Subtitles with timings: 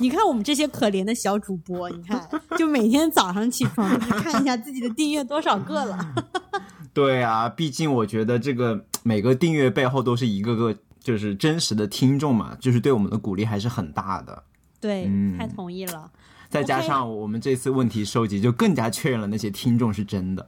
[0.00, 6.14] 你看我们这些可怜的小主播，你看，就每天早上起床就看一下自己的订阅多少个了。
[6.92, 14.42] 对啊，毕竟我觉得这个每个订阅背后都是一个个就是真实的听众嘛，就是对我们的鼓励还是很大的。
[14.80, 16.10] 对，嗯太同意了。
[16.50, 20.44] 再加上我们这次问题收集，就更加确认了那些听众是真的，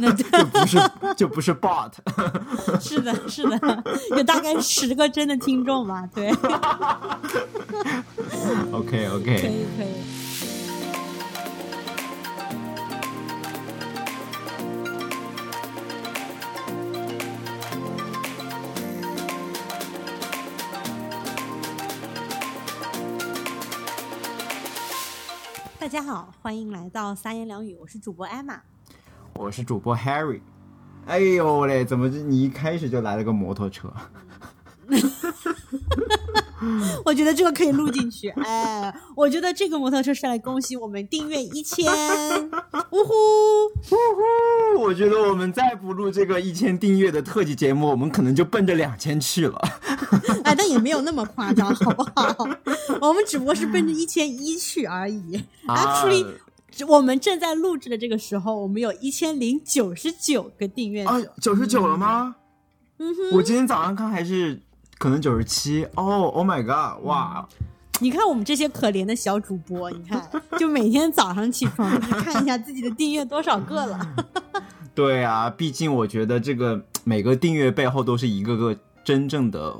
[0.00, 0.78] 那 就不是
[1.16, 1.92] 就不是 bot。
[2.80, 3.84] 是的，是的，
[4.16, 6.06] 有大概十个真的听众吧。
[6.12, 6.30] 对，
[8.72, 10.25] OK，OK，可以，可以。
[25.86, 28.60] 大家好，欢迎来到三言两语，我是主播艾玛。
[29.34, 30.40] 我是主播 Harry。
[31.06, 33.88] 哎呦嘞，怎么这你一开始就来了个摩托车？
[37.04, 38.28] 我觉得这个可以录进去。
[38.30, 41.86] 哎，我觉得这个摩托车是来恭喜我们订阅一千，
[42.90, 43.96] 呜呼呜！
[44.76, 49.58] 呼，我觉得我们再不录这个一千订阅的特辑节目，我们可能就奔着两千去了。
[50.44, 52.48] 哎，但也没有那么夸张，好不好？
[53.00, 55.42] 我们只不过是奔着一千一去而已。
[55.66, 56.26] Actually，、
[56.86, 61.10] 我们正在录制的这个时候，我们有一千零九十九个订阅者。
[61.10, 62.36] 啊，九十九了吗？
[62.98, 64.58] 嗯哼，我今天早上看还是
[64.98, 65.84] 可能九十七。
[65.94, 67.04] 哦，Oh my god！
[67.04, 67.46] 哇，
[68.00, 70.22] 你看我们这些可怜的小主播，你看，
[70.58, 74.14] 就每天早上起床 就是看一下自己的订阅多少个了。
[74.94, 79.74] 对啊，毕竟我觉得这个 每个订阅背后都是一个个真正的，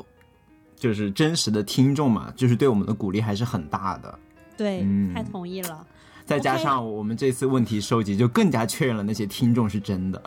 [0.77, 4.19] 就是真实的听众嘛，就是对我们的鼓励还是很大的。
[4.57, 5.87] 对，嗯太同意了。
[6.27, 10.21] 再加上我们这次问题收集，就更加确认了那些听众是真的，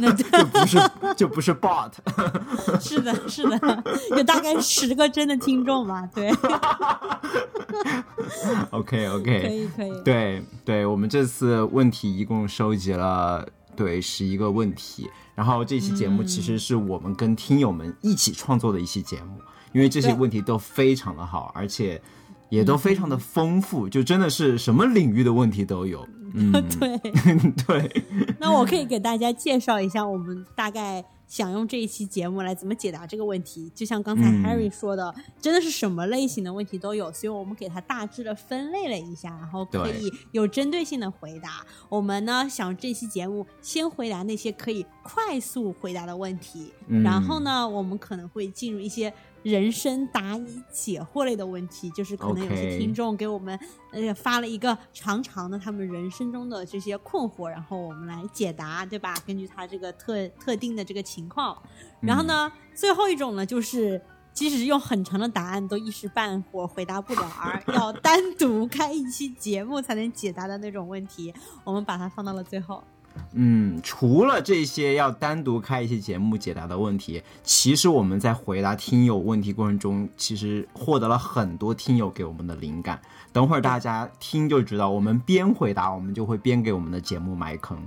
[0.00, 1.92] 那 就不是就不是 bot。
[2.80, 6.06] 是的，是的，有大概十个真的听众吧。
[6.12, 6.30] 对
[8.70, 10.02] ，OK OK，可以，可以。
[10.02, 19.40] 对对，我们这次问题一共收集了对十一个问题，然后这期节目其实是我们跟听友们一起创作的一期节目，
[19.72, 22.02] 因为这些问题都非常的好，而且
[22.48, 26.06] 也都非常的丰富，就真的是什么领域的问题都有。
[26.38, 26.98] 嗯，对，
[27.66, 28.04] 对，
[28.38, 33.72] 那我可以给大家介绍一下，我们大概想用这一期节目来怎么解答这个问题。
[33.74, 41.64] 就像刚才嗯 Harry 说的，真的是什么类型的问题都有，所以我们给它大致的分类了一下，然后可以有针对性的回答。
[41.88, 49.10] 我们呢想这期节目先回答那些可以快速回答的问题，嗯然后呢，我们可能会进入一些
[49.50, 53.58] 人生答疑解惑类的问题，就是可能有些听众给我们
[53.92, 59.14] 呃发了一个长长的他们人生中的这些困惑，然后我们来解答，对吧？
[59.26, 61.56] 根据他这个特特定的这个情况，
[62.00, 64.00] 然后呢，最后一种呢就是。
[64.36, 71.32] 即使是用很长的答案都一时半会儿回答不了，而要单独开一期节目才能解答的那种问题，
[71.64, 72.84] 我们把它放到了最后。
[73.32, 83.00] 嗯，除了这些要单独开一些节目解答的问题，其实我们在回答听友问题过程中，其实获得了很多听友给我们的灵感。
[83.32, 87.78] 等会儿大家听就知道，我们边回答，我们就会边给我们的节目埋坑。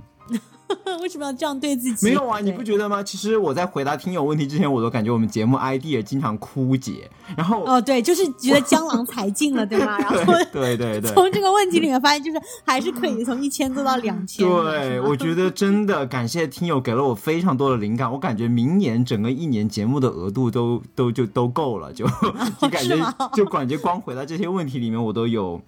[1.02, 2.06] 为什么要这样对自己？
[2.06, 3.02] 没有啊，你不觉得吗？
[3.02, 9.98] 其实我在回答听友问题之前，我都感觉我们节目 idea 经常枯竭，然后哦，对，就是觉得江郎才尽了，对吗？
[10.00, 11.10] 然后对对对。
[11.12, 14.46] 从这个问题里面发现，就是还是可以从一千做到两千。
[14.46, 22.06] 对，我觉得真的感谢听友给了我非常多的灵感，我感觉明年整个一年节目的额度都都就都够了，就
[22.60, 22.96] 就感觉
[23.34, 25.60] 就感觉光回答这些问题里面，我都有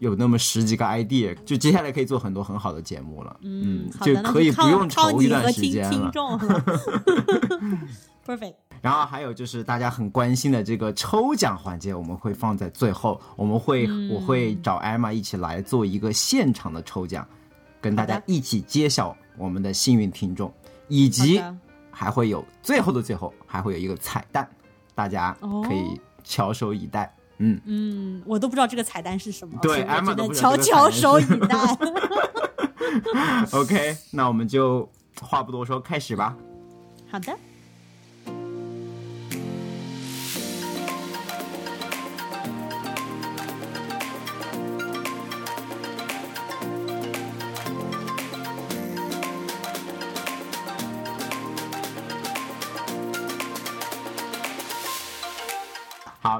[0.00, 5.90] 有那么十几个 idea，就接下来可以做很多很好的节目了，嗯，就可以靠不用愁一段时间了。
[5.90, 6.64] 听众了。
[8.26, 17.26] Perfect，然后还有就是大家很关心的这个抽奖环节，我们会放在最后，我们会、嗯我会找艾玛一起来做一个现场的抽奖，
[17.78, 20.50] 跟大家一起揭晓我们的幸运听众，
[20.88, 21.42] 以及
[21.90, 24.48] 还会有最后的最后还会有一个彩蛋，
[24.94, 27.14] 大家哦可以翘首以待。
[27.40, 31.58] 嗯，嗯，我都不知道这个彩蛋是什么，对所以我艾玛都只能悄不知道这个悄彩蛋是手以待。
[33.58, 34.88] OK，那我们就
[35.20, 36.36] 话不多说，开始吧。
[37.10, 37.36] 好的，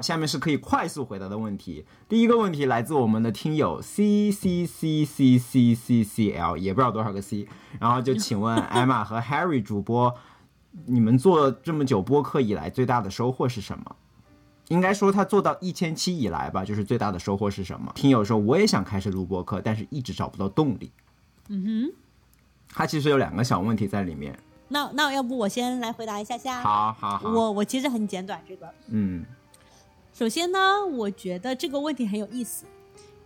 [0.01, 1.85] 好，下面是可以快速回答的问题。
[2.09, 7.47] 第一个问题来自我们的听友 C C C C C C C L，也不知道多少个 C，
[7.79, 10.15] 然后就请问 艾玛和 Harry 主播，
[10.87, 13.97] 你们做这么久播客以来最大的收获是什么？
[14.69, 17.93] 应该说他做到一千期以来吧，就是最大的收获是什么？
[17.95, 20.91] 听友说我也想开始录播客，但是一直找不到动力。
[21.49, 21.93] 嗯哼，
[22.73, 24.39] 他其实有两个小问题在里面。
[24.69, 26.63] 那那要不我先来回答一下下？
[26.63, 29.25] 好好好，我我其实很简短，这个嗯
[30.13, 32.67] 首先呢，我觉得这个问题很有意思，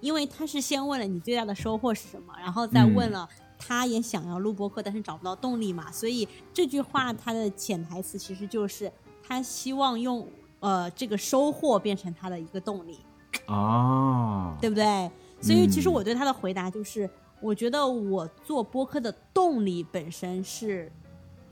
[0.01, 3.29] 因为他是先问了你最大的收获是什么，然后再问了
[3.59, 8.91] 他也想要录播客，但是找不到动力嘛，所以这句话它的潜台词其实就是
[9.27, 10.29] 他希望用
[10.61, 13.01] 呃这个收获变成他的一个动力，
[13.47, 15.11] 哦，对不对？
[15.41, 17.09] 所以其实嗯我对他的回答就是，
[17.41, 20.91] 我觉得我做播客的动力本身是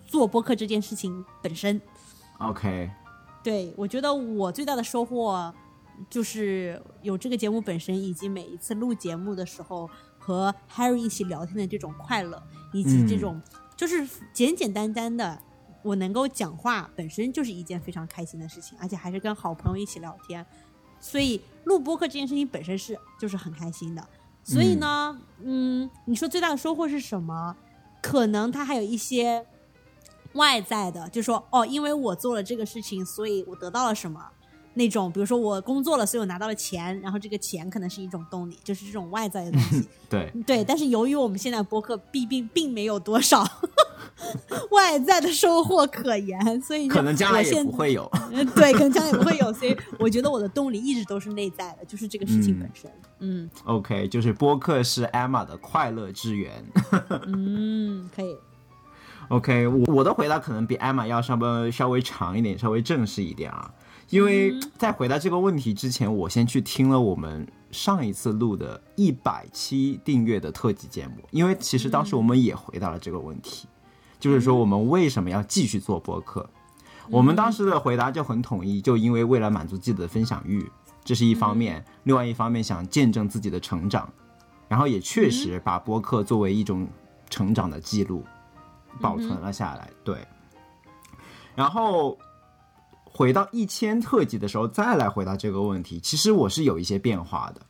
[0.07, 1.81] 做播客这件事情本身。
[2.39, 2.91] ，OK，
[3.43, 5.53] 对我觉得我最大的收获
[6.09, 12.43] 就是有这个节目本身，以及每一次录节目的时候和 Harry 一起聊天的这种快乐，
[12.73, 13.41] 以及这种、
[13.77, 15.43] 就是简简单单的。
[15.83, 20.47] 我能够讲话本身就是一件非常开心的事情，而且还是跟好朋友一起聊天，
[21.01, 24.09] 所以录播客这件事情本身是就是很开心的。
[24.45, 27.57] 所以呢，嗯，你说最大的收获是什么？
[28.01, 29.45] 可能它还有一些
[30.35, 34.21] 外在的，就说哦，因为我做了这个事情，所以我得到了什么。
[34.75, 39.87] 那种，比如说我工作了，所以我拿到了钱，然后这个钱可能是一种动力，就是这种外在的东西。
[40.09, 43.47] 对，对，但是由于我们现在播客并并并没有多少
[44.73, 48.11] 外在的收获可言，所以就可能将来也不会有。
[48.31, 52.91] 嗯 对，可能将来也不会有，所以我觉得我的动力一直都是内在的，就是这个事情本身。
[53.19, 56.65] 嗯 OK，就是播客是 Emma 的快乐之源。
[57.27, 58.35] 嗯，可以。
[59.29, 63.73] OK，我我的回答可能比 Emma 要稍微稍微长一点，稍微正式一点啊。
[64.11, 73.67] 因为在回答这个问题之前，我先去听了我们上一次录的一百期订阅的特辑节目，因为其实当时我们也回答了这个问题，
[74.21, 76.47] 就是说我们为什么要继续做播客。
[77.09, 80.71] 我们当时的回答就很统一，就因为为了满足自己的分享欲，
[81.03, 84.13] 这是一方面；另外一方面想见证自己的成长，
[84.69, 86.87] 然后也确实把播客作为一种
[87.31, 88.23] 成长的记录
[89.01, 89.91] 保存了下来。
[90.05, 90.17] 对，
[91.55, 92.19] 然后
[93.05, 97.61] 回到一千特辑的时候再来回答这个问题，其实我是有一些变化的。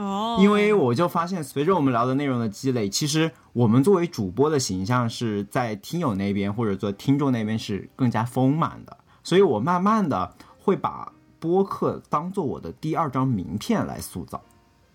[0.00, 11.10] 哦，因为我就发现，随着我们聊的内容的积累，其实我们作为主播的形象是在听友那边或者做听众那边是更加丰满的，所以我慢慢的会把
[11.40, 14.42] 播客当做我的第二张名片来塑造。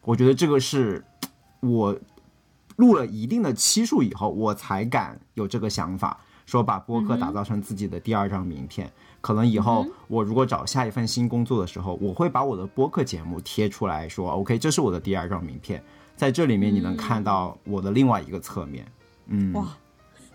[0.04, 1.04] 我觉得这个是
[1.62, 1.98] 我
[2.82, 8.92] 录了一定的期数以后，我才敢有这个想法，说把播客打造成自己的第二张名片。
[9.22, 15.84] 可能以后我如果找下一份新工作的时候，我会把我的播客节目贴出来说，OK，这是我的第二张名片，
[16.16, 18.84] 在这里面你能看到我的另外一个侧面。
[19.28, 19.68] 嗯，哇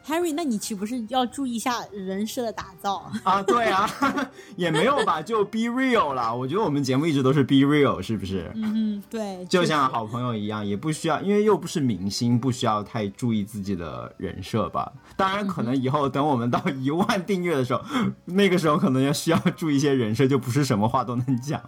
[0.06, 3.10] ，Harry，那你岂不是要注意一下人设的打造？
[3.24, 3.90] 啊，对啊，
[4.56, 6.32] 也没有吧，就 be real 啦。
[6.32, 8.50] 我觉得我们节目一直都是 be real，是不是？
[8.54, 14.92] 嗯，对，就像好朋友一样，也不需要，因为又不是明星，不需要太注意自己的人设吧。
[15.16, 17.82] 当然，可能以后等我们到一万订阅的时候，
[18.24, 21.60] 那个时候可能要需要注意一些人设，就不是什么话都能讲。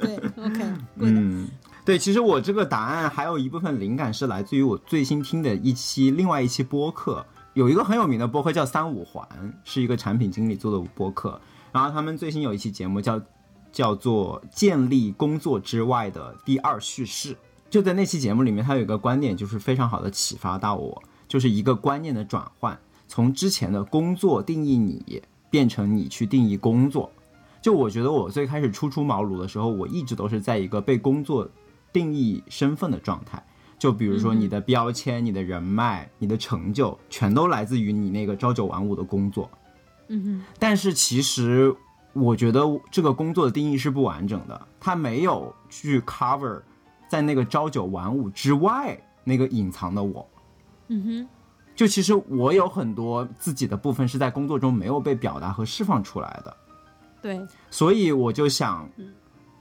[0.00, 0.64] 对，OK，
[0.96, 1.46] 嗯，
[1.84, 7.24] 对，其实我这个答案还有一部分灵感是来自于我最新听的一期另外一期播客，
[7.56, 9.26] 有一个很有名的播客叫三五环，
[9.64, 11.40] 是一个产品经理做的播客，
[11.72, 13.18] 然后他们最新有一期节目叫
[13.72, 17.32] 叫做《建立工作之外的第二叙事》，
[17.70, 27.10] 就在那期节目里面，他有一个观点就是非常好的启发到我，就是一个观念的转换，从之前的工作定义你，变成你去定义工作。
[27.62, 31.48] 就我觉得我最开始初出茅庐的时候，我一直都是在一个被工作
[31.90, 33.42] 定义身份的状态。
[33.78, 39.50] 就比如说你的标签、你的人脉、你的成就，全都来自于你那个朝九晚五的工作。
[40.08, 41.74] 嗯哼但是其实
[42.12, 46.62] 我觉得这个工作的定义是不完整的，它没有去 cover
[47.08, 50.26] 在那个朝九晚五之外那个隐藏的我。
[50.88, 51.28] 嗯哼，
[51.74, 56.56] 就其实我有很多自己的部分是在工作中没有被表达和释放出来的。
[57.20, 58.88] 对，所以我就想，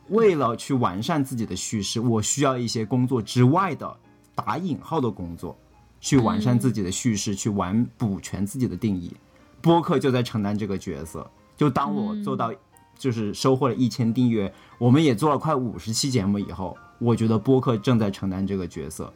[0.09, 3.97] 为了去完善自己的叙事，我需要一些工作之外的
[4.35, 5.57] 打引号的工作，
[5.99, 9.15] 去完善自己的叙事，去完补全自己的定义。
[9.61, 11.27] 播客就在承担这个角色。
[11.57, 12.51] 就当我做到，
[12.97, 19.11] 就是收获了一千订阅，我们也做了快五十期节目以后，我觉得播客正在承担这个角色。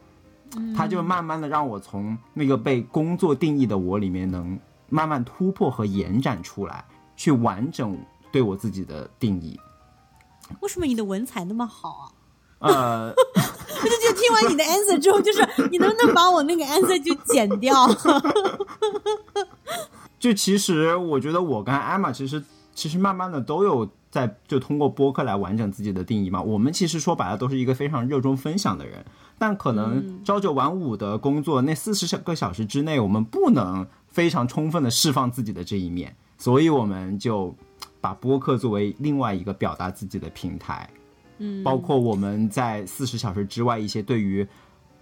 [0.74, 4.58] 它就慢慢的让我从那个被工作定义的我里面，能
[4.88, 6.84] 慢慢突破和延展出来，
[7.14, 7.96] 去完整
[8.32, 9.60] 对我自己的定义。
[10.60, 12.10] 为什么你的文采那么好啊？
[12.60, 17.74] 呃， 我就觉得听完你的 answer 之后，就是你能不能把我那个 answer 就剪掉？
[20.18, 26.42] 就其实我觉得我跟艾玛其实其实慢慢的都有在就通过播客来完整自己的定义嘛。
[26.42, 29.02] 我们其实说白了都是一个非常热衷分享的人，
[29.38, 37.56] 但可能朝九晚五的工作那四十个小时之内，我们不能非常充分的释放自己的这一面，所以我们就
[38.02, 40.86] 把播客作为另外一个表达自己的平台。
[41.40, 44.46] 嗯，包括我们在四十小时之外一些对于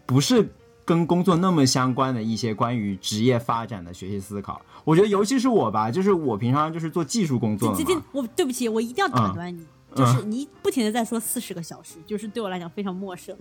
[0.07, 0.49] 不是
[0.87, 4.63] 跟工作那么相关的一些关于职业发展的学习思考。
[4.85, 9.67] 我觉得尤其是我吧，就是我平常就是做技术工作的今我对不起，我一定要打断你。
[9.97, 13.35] 就是你不停的在说四十个小时，就是对我来讲非常陌生，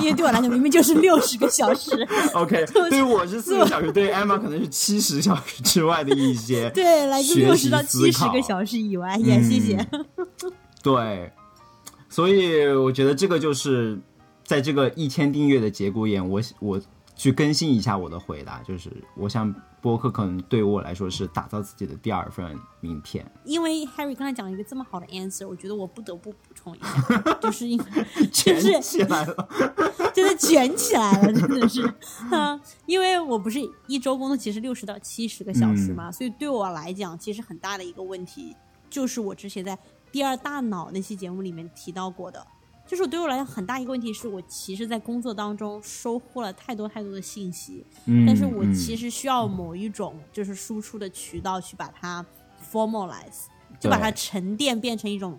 [0.00, 1.90] 因为对我来讲明明就是六十个小时。
[2.32, 9.86] OK， 对于我是四个小时，对于 Emma 可能是七十小时之外的一些对，来自六十到七十个小时以外，也谢谢。
[10.82, 11.30] 对，
[12.14, 13.98] 所以我觉得这个就是
[14.44, 16.80] 在这个一千订阅的节骨眼，我我
[17.16, 19.52] 去更新一下我的回答，就是我想
[19.82, 23.28] 播客可能对我来说是打造自己的第二份名片。
[23.44, 27.84] 因为 Harry 刚才讲了一个这么好的 answer，我觉得我不得不补充一下，就是因为
[28.30, 29.48] 就是起来了，
[30.14, 31.82] 真的卷起来了，真的是，
[32.30, 38.54] 啊，因为我不是一周工作其实六十到七十个小时嘛，所以对我来讲，其实很大的一个问题
[38.88, 39.76] 就是我之前在
[40.14, 42.46] 第二大脑那期节目里面提到过的，
[42.86, 52.24] 就是对我来讲很大一个问题是我其实，在工作当中收获了太多太多的信息，嗯但是我其实实需要某一种就是输出的渠道去把它
[52.70, 53.46] formalize，
[53.80, 55.36] 就把它沉淀变成一种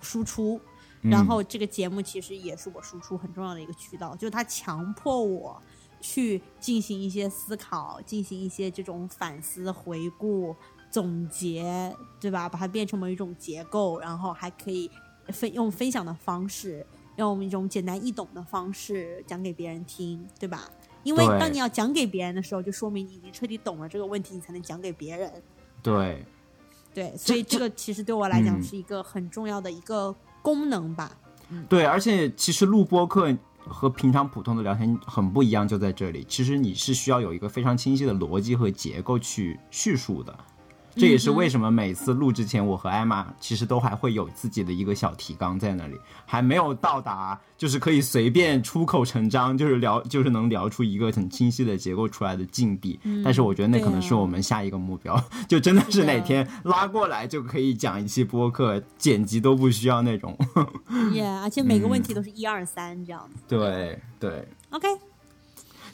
[0.00, 0.60] 输出。
[1.02, 5.62] 嗯然后这个节目其实也是我输出很重要的一个渠道，就是它强迫我
[6.00, 10.56] 去进行一些思考，进行一些这种反思、回顾、
[10.94, 12.48] 总结，对吧？
[12.48, 14.88] 把它变成某一种结构，然后还可以
[15.30, 16.86] 分用分享的方式，
[17.16, 20.70] 用一种简单易懂的方式讲给别人听，对吧？
[21.02, 25.32] 因为当你要讲给别人的时候，就说明你已经彻底懂了这个问题，你才能讲给别人。
[25.82, 26.24] 对
[26.94, 31.10] 对，所以这这个其实对我来讲嗯是一个很重要的一个功能吧。
[31.68, 33.36] 对，而且其实录播课
[33.66, 40.38] 和平常普通的聊天很不一样，就在这里，其实你是需要有一个非常清晰的逻辑和结构去叙述的。
[40.96, 52.98] 这也是为什么每次录之前，我和艾玛其实都还会有自己的一个小提纲在那里，还没有到达就是可以随便出口成章，就是聊就是能聊出一个很清晰的结构出来的境地。
[53.24, 60.36] 但是我觉得那可能是我们下一个目标，就真的是哪天拉过来就可以讲一期播客，剪辑都不需要那种。
[61.12, 63.42] 耶、而且每个问嗯题都是一二三这样子。
[63.48, 64.46] 对对。
[64.70, 64.88] OK，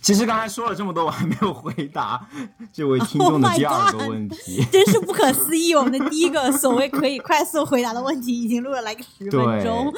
[0.00, 2.26] 其实刚才说了这么多，我还没有回答
[2.72, 4.64] 这位听众的 Oh 第二个问题。
[4.72, 5.74] 真是不可思议！
[5.74, 9.92] 我们的第一个所谓可以快速回答的问题，已经录了来个十分钟。，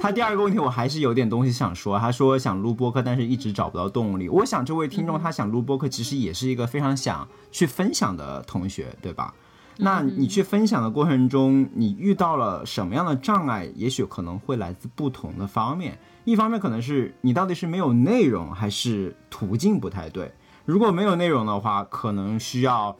[0.00, 1.98] 他第二个问题我还是有点东西想说。
[1.98, 4.28] 他说想录播客，但是一直找不到动力。
[4.28, 9.34] 我想这位听众他想录播客，其实也是一个非常想去分享的同学，对吧？
[9.78, 13.68] 那你去分享的过程中，你遇到了什么样的障碍？
[13.74, 15.98] 也许可能会来自不同的方面。
[16.24, 20.32] 一方面可能是你到底是没有内容，还是途径不太对。
[20.64, 22.96] 如果没有内容的话，可能需要，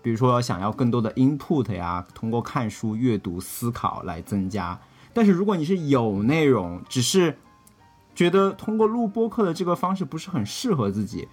[0.00, 4.78] 比如说想要更多的 input 呀，通过看书、阅读、思考来增加。
[5.12, 7.36] 但是如果你是有内容，只是
[8.14, 11.26] 觉得通过录播课的这个方式不是很适合自己，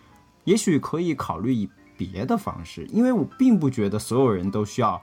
[0.45, 4.99] 也许可以考虑以别的方式，因为我并不觉得所有人都需要，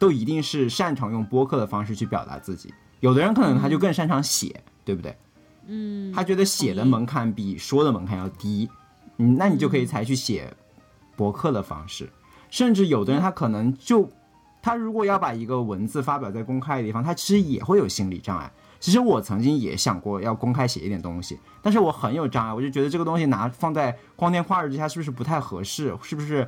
[0.00, 2.74] 都一定是擅长用播客的方式去表达自己。
[2.98, 5.16] 有的人可能他就更擅长写，对不对？
[5.66, 8.68] 嗯，他觉得写的门槛比说的门槛要低，
[9.18, 10.52] 嗯，那你就可以采取写
[11.16, 12.10] 博客的方式。
[12.50, 14.08] 甚至有的人他可能就，
[14.60, 18.52] 他如果要把一个文字发表在公开的地方，他其实也会有心理障碍。
[18.78, 25.96] 其实我曾经也想过要公开写一点东西，但是我很有障碍，我就觉得这个东西拿放在光天化日之下是不是不太合适？
[26.02, 26.46] 是不是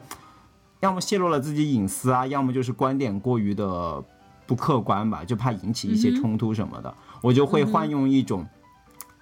[0.81, 4.03] 要么泄露了自己隐私啊，要么就是观点过于的
[4.47, 6.93] 不客观吧，就怕引起一些冲突什么的，
[7.23, 8.45] 我就会换用一种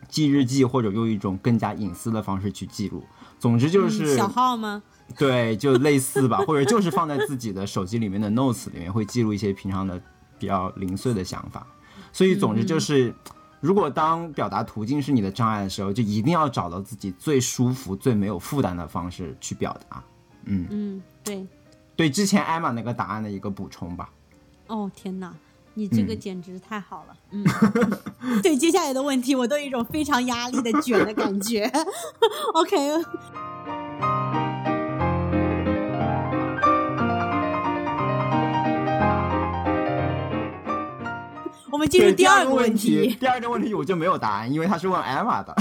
[0.08, 3.04] 记日记或者用一种更加隐私的方式去记录。
[3.38, 4.82] 总之就是、嗯小号吗？
[5.18, 10.00] 对，就类似吧，或者就是放在自己的手机里面的 notes 里面，会记录一些平常的
[10.38, 11.66] 比较零碎的想法。
[12.12, 13.14] 所以，总之就是，
[13.60, 20.02] 如果当表达途径是你的障碍的时候，就一定要找到自己最舒服、最没有负担的方式去表达。
[20.44, 21.46] 嗯，对。
[21.94, 24.08] 对之前艾玛那个答案的一个补充吧。
[24.68, 25.34] 哦天哪，
[25.74, 27.16] 你这个嗯简直太好了。
[27.30, 27.44] 嗯，
[28.42, 31.70] 对接下来的问题，我都有一种非常压力的卷的感觉。
[32.54, 32.76] OK，
[41.70, 45.56] 我们进入对第二个个问题，第二个问题我就没有答案，因为他是问 Emma 的。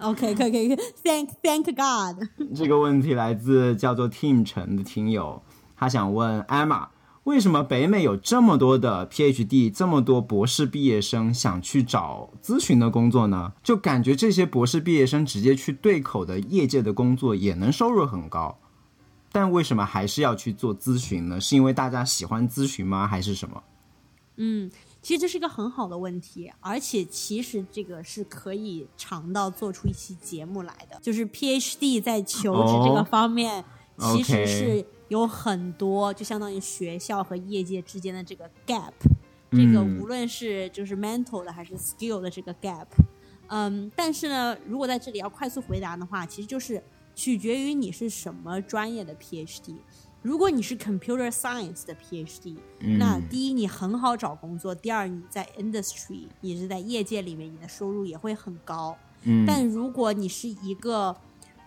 [0.00, 2.26] OK，可以可以可以，Thank Thank God。
[2.56, 5.40] 这个问题来自叫做 Tim 陈的听友，
[5.76, 6.88] 他想问艾玛，
[7.24, 13.52] 为什么北美有这么多的 PhD，这么多博士毕业生想去找咨询的工作呢？
[13.62, 18.58] 就感觉这些博士毕业生直接去对口的业界的工作也能收入很高，
[19.30, 21.40] 但为什么还是要去做咨询呢？
[21.40, 23.06] 是因为大家喜欢咨询吗？
[23.06, 23.62] 还是什么？
[24.36, 24.68] 嗯，
[25.00, 30.98] 其实这是一个很好的问题，而且其实这个是可以长到做出一期节目来的。
[31.00, 33.62] 就是 PhD 在求职这个方面，
[33.96, 38.92] 哦其实是有很多，就相当于学校和业界之间的这个 gap。
[39.50, 42.86] 这个嗯无论是就是 mental 的还是 skill 的这个 gap，
[43.48, 46.82] 嗯，但是呢，如果在这里要快速回答的话，其实就是
[47.14, 49.76] 取决于你是什么专业的 PhD。
[50.22, 52.56] 如果你是 computer science 的 PhD，、
[52.98, 58.96] 那嗯第一你很好找工作，第二你在 industry，你是在业界里面，你的收入也会很高。
[59.24, 61.14] 嗯但如果你是一个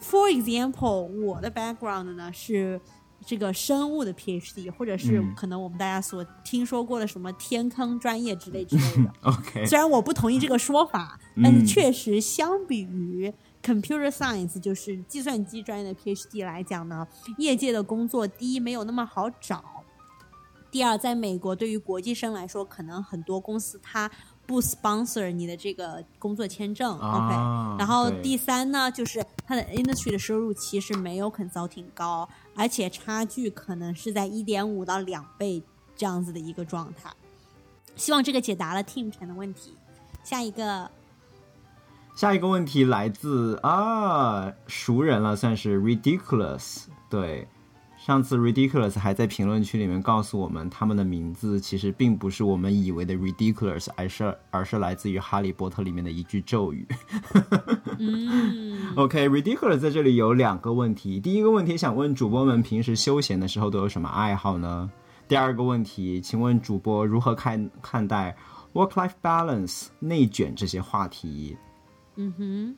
[0.01, 2.81] ，for example，我的 background 呢是
[3.25, 5.33] 这个生物的 PhD，或者是嗯。
[5.35, 9.11] 可能我们大家所听说过的什么天坑专业之类之类的。
[9.29, 11.59] OK，虽然我不同意这个说法，但嗯。
[11.59, 17.07] 是确实相比于 computer science 就是计算机专业的 PhD 来讲呢，
[17.39, 19.63] 业界的工作第一没有那么好找，
[20.69, 24.09] 第二在美国对于国际生来说，可能很多公司它
[24.45, 35.61] 不 sponsor 你的这个工作签证、啊 o k 然后第三呢，就是它的 industry 的收入其实没有 consulting 高，而且差距可能是在一点五到两倍
[35.95, 37.11] 这样子的一个状态。
[37.95, 39.73] 希望这个解答了 Team 陈的问题。
[40.23, 40.89] 下一个，
[42.15, 46.85] 下一个问题来自啊熟人了，算是 ridiculous。
[47.09, 47.47] 对，
[47.97, 56.87] 上次 ridiculous 还在评论区里面告诉我们，他们的名字其实并不是我们以为的 ridiculous，而是而是来自于《哈利波特》里面的一句咒语。
[57.99, 58.64] 嗯，
[58.95, 61.19] OK，ridiculous、在这里有两个问题。
[61.19, 64.89] 第一个问题想问主播们平时休闲的时候都有什么爱好呢？
[65.27, 68.35] 第二个问题，请问主播如何看看待
[68.73, 71.57] work-life balance、内卷这些话题？
[72.15, 72.75] 嗯哼，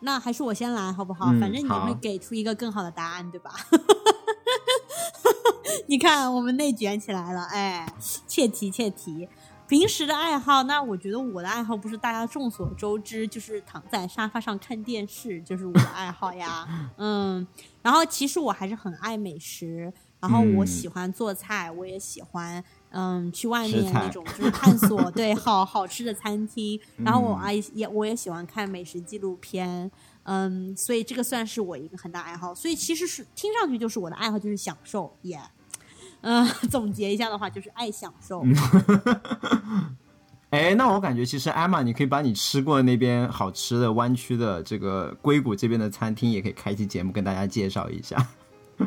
[0.00, 1.26] 那还是我先来好不好？
[1.32, 3.52] 嗯反正你好会给出一个更好的答案，对吧？
[5.86, 7.86] 你看，我们内卷起来了，哎，
[8.26, 9.28] 切题切题。
[9.72, 16.68] 平时的爱好，那我觉得我的爱好不是大家众所周知，就是躺在沙发上看电视，就是我的爱好呀。
[16.98, 17.46] 嗯，
[17.80, 29.90] 然后其实我还是很爱美食，然后我嗯喜欢做菜，我也喜欢嗯去外面那种就是探索 对好好吃的餐厅，然后我嗯爱也我也喜欢看美食纪录片。
[30.24, 35.40] 嗯，所以这个算是我一个很大爱好，所以其实是听上去就是我的爱好就是享受，耶、
[36.22, 38.42] 嗯，总结一下的话就是爱享受。
[40.50, 48.28] 哎，那我感觉其实艾玛，你可以把你吃过那边好吃的湾区的这个硅谷这边的餐厅，也可以开期节目跟大家介绍一下，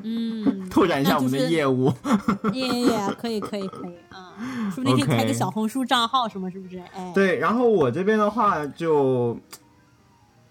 [0.04, 1.92] 嗯， 拓展一下我们的业务。
[2.54, 6.78] 耶耶耶，可以可以可以，嗯，说不定可以开个小红书账号什么，是不是？
[6.94, 9.36] 哎，对，然后我这边的话就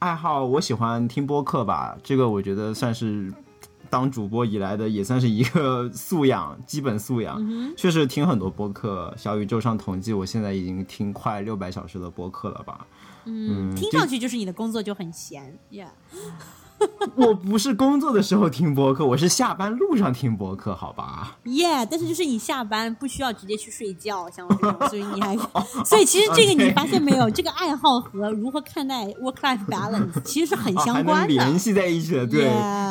[0.00, 3.32] 爱好，我喜欢听播客吧，这个我觉得算是
[3.94, 7.36] 当主播以来的，也算是一个素养，基本素养。
[7.38, 12.84] 嗯确实听很多播客，小宇宙上统计，我现在已经听快六百小时的播客了吧。
[13.24, 15.86] 嗯，嗯听上去就是你的工作就很闲，耶、
[17.16, 21.36] 我不是工作的时候听播客，我是下班路上听播客，好吧？
[21.44, 21.86] 耶！
[21.90, 25.36] 但是就是你下班不需要直接去睡觉，像我这种， 所以你还，
[25.84, 31.28] 所以其实这个你发现没有，这个爱好和如何看待 work life balance 其实是很相关的。
[31.28, 32.26] 联系在一起的。
[32.26, 32.44] 对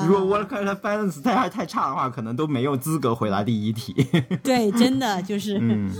[0.08, 3.94] 如果 work life balance 太太差的话，可能都没有资格回答第一题。
[4.42, 5.92] 对，真的就是，嗯，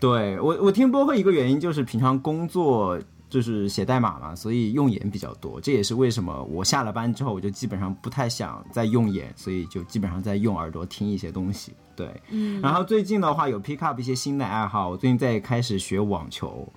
[0.00, 2.98] 对我我听播客一个原因就是平常工作
[3.32, 11.72] 就是写代码嘛，所以用眼比较多，这也是为什么我下了班之后我就基本上不太想再用眼，所以就基本上在用耳朵听一些东西。
[11.96, 16.70] 对，嗯，然后最近的话有 pick up 一些新的爱好，我最近在开始学网球。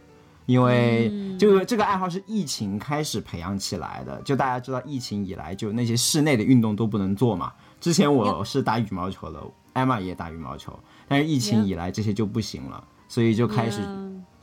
[0.45, 7.51] 因为嗯这个这个爱好是疫情开始培养起来的，就大家知道疫情以来，就那些室内的运动都不能做嘛。
[7.81, 10.71] 之前我是打羽毛球的，艾玛也打羽毛球，
[11.07, 13.81] 但是疫情以来这些就不行了，所以就开始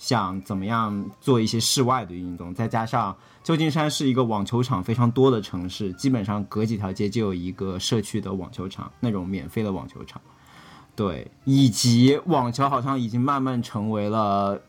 [0.03, 2.53] 想怎么样做一些室外的运动。
[2.53, 10.21] 再加上旧金山是一个网球场非常多的城市，基本上隔几条街就有一个社区的网球场，那种免费的网球场。
[10.97, 14.61] 对，以及网球好像已经慢慢成为了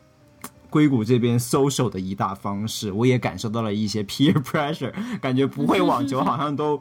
[0.70, 6.80] 硅谷这边 social 的一大方式，我也感受到了一些 peer pressure，感觉不会网球好像都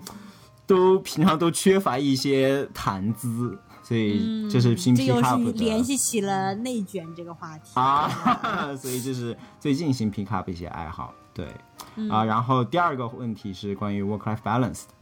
[0.67, 7.71] 都平常都缺乏一些谈资，所以就是新嗯这又是的联系起了内卷这个话题。
[7.75, 8.09] 啊，
[8.79, 11.47] 所以这是最近新 pick up 一些爱好，对、
[11.95, 12.09] 嗯。
[12.09, 14.93] 啊，然后第二个问题是关于 work life balance 的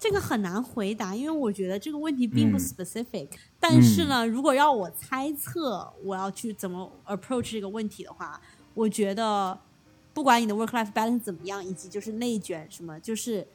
[0.00, 2.58] 这个很难回答，因为我觉得这个问题并不嗯。
[2.58, 3.28] specific、
[3.60, 8.40] 但是呢，如果要我猜测，我要去怎么 approach 这个问题的话，
[8.74, 9.58] 我觉得
[10.14, 13.46] 不管你的 work life balance 怎么样，以及就是内卷什么，就是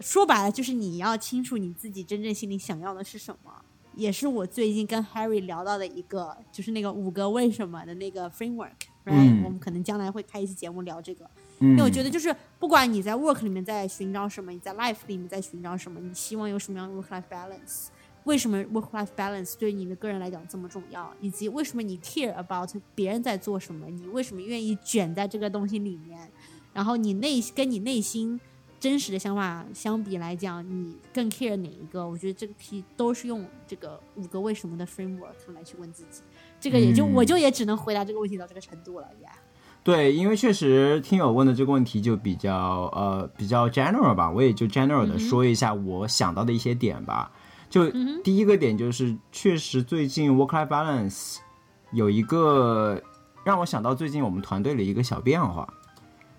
[0.00, 3.50] 说白了，就是你要清楚你自己真正心里想要的是什么。
[3.94, 8.70] 也是我最近跟 Harry 聊到的一个，就是那个五个为什么的那个 framework。
[9.04, 11.28] right？、嗯我们可能将来会开一期节目聊这个。
[11.58, 17.86] 嗯，因为我觉得就是不管你在 work 里面在寻找什么，你在 life 里面在寻找什么，你希望有什么样的 work life balance？
[18.24, 21.12] 为什么 work life balance 对你的个人来讲这么重要？
[21.20, 23.88] 以及为什么你 care about 别人在做什么？
[23.88, 26.30] 你为什么愿意卷在这个东西里面？
[26.72, 28.38] 然后你内跟你内心
[28.80, 32.08] 真实的想法相比来讲，你更 care 哪一个？
[32.08, 36.22] 我觉得这个题都是用这个五个为什么的 framework 来去问自己。
[36.60, 39.30] 这个也就、嗯我就也只能回答这个问题到这个程度了呀。
[39.82, 47.32] 对，因为确实听友问的这个问题就比较呃比较 general 吧，我也就 general 的说一下我想到的一些点吧。
[47.70, 47.90] 就
[48.22, 51.38] 第一个点就是，确实最近 work life balance
[51.92, 53.02] 有一个
[53.44, 55.66] 让我想到最近我们团队的一个小变化。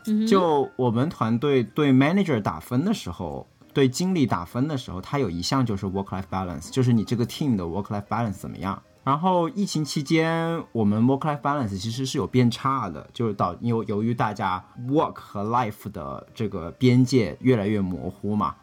[0.06, 8.82] 嗯就我们团队对 manager 打分的时候，对经理打分的时候，它有一项就是 work life balance，就是你这个 team 的 work life balance 怎么样。
[9.04, 18.56] 然后疫情期间，我们 work life balance 其实是有变差的，就是导由由于大家 work 和 life 的这个边界越来越模糊嘛，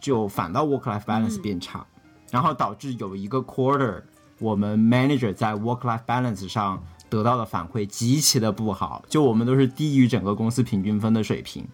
[0.00, 1.84] 就反倒 work life balance 变差，
[2.30, 4.00] 然后导致有一个 quarter
[4.38, 6.82] 我们 manager 在 work life balance 上
[7.14, 11.64] 得到的反馈极其的不好，就我们都是低于整个公司平均分的水平。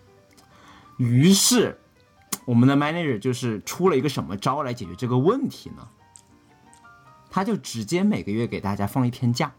[0.99, 1.81] 于是，
[2.45, 5.89] 我们的 manager 就是出了一个什么招来解决这个问题呢？
[7.31, 9.51] 他就直接每个月给大家放一天假。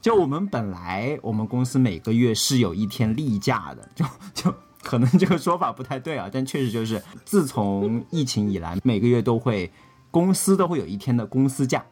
[0.00, 4.04] 就我们本来我们公司每个月是有一天例假的，就
[4.34, 9.72] 就可能这个说法不太对啊，但确实就是自从疫情以来，每个月都会
[10.10, 11.84] 公司都会有一天的公司假。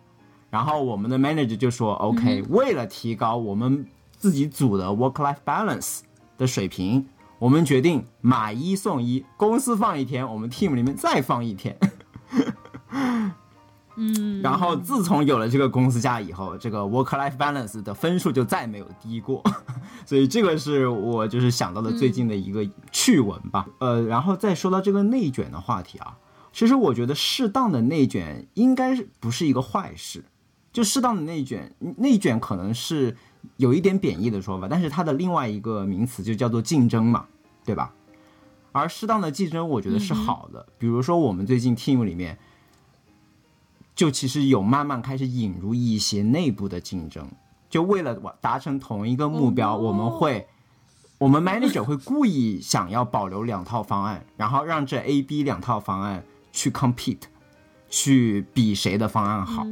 [0.51, 6.01] 然后我们的 manager 就说：“OK，、为了提高我们自己组的 work-life balance
[6.37, 7.07] 的水平，
[7.39, 11.79] 我们决定买一送一，公司放一天，我们 team 里面再放一天。”
[13.97, 19.43] 嗯，然后自从有了这个公司假以后，这个 work-life balance 的分数就再没有低过，
[20.07, 23.67] 所以这个是我就是想到的最近的一个趣闻吧。
[23.79, 26.17] 呃，然后再说到这个内卷的话题啊，
[26.51, 30.25] 其实我觉得适当的内卷应该是不是一个坏事，
[30.73, 33.17] 就适当的内卷，内卷可能是
[33.57, 37.27] 有一点贬义的说法，但是它的另外一个名词就叫做竞争嘛，
[37.65, 37.93] 对吧？
[38.73, 40.67] 而适当的竞争，我觉得是好的。
[40.79, 42.39] 比如说我们最近 team 里面。
[43.93, 47.29] 就其实有慢慢开始引入一些内部的竞争，
[47.69, 50.49] 就为了达成同一个目标，哦我们会，
[51.19, 57.25] 我们 manager 会故意想要保留两套方案，然后让这 A、B 两套方案去 compete，
[57.91, 59.67] 去比谁的方案好，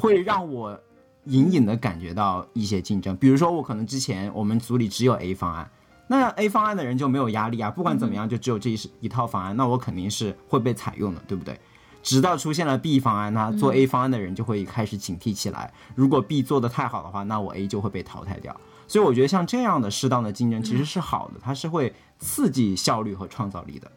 [0.00, 0.80] 会让我
[1.24, 3.14] 隐隐的感觉到一些竞争。
[3.18, 5.70] 比如说，我可能之前我们组里只有 A 方案，
[6.06, 11.60] 那 A 方案的人就没有压力啊，不管怎么样，就只有这一一套方案，那我肯定是会被采用的，对不对？
[12.02, 15.70] 直到出现了 B 方案，那做 A 方案的人就会开始警惕起来。
[15.94, 18.58] 如果 B 做的太好的话，那我 A 就会被淘汰掉。
[18.88, 23.92] 所以我觉得像这样的适当的竞争其实是好的，它是会刺激效率和创造力的。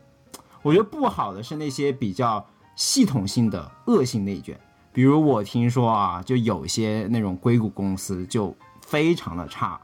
[0.62, 4.60] 我觉得不好的是那些比较系统性的恶性内卷，
[4.94, 9.80] 比如我听说啊，就有些那种硅谷公司就非常的差，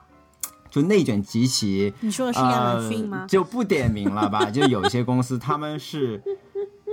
[0.70, 3.28] 就内卷极其你说的是亚马逊吗呃？？
[3.28, 4.46] 就不点名了吧。
[4.52, 6.22] 就有些公司他们是，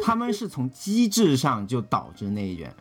[0.02, 2.74] 他们是从机制上就导致内卷。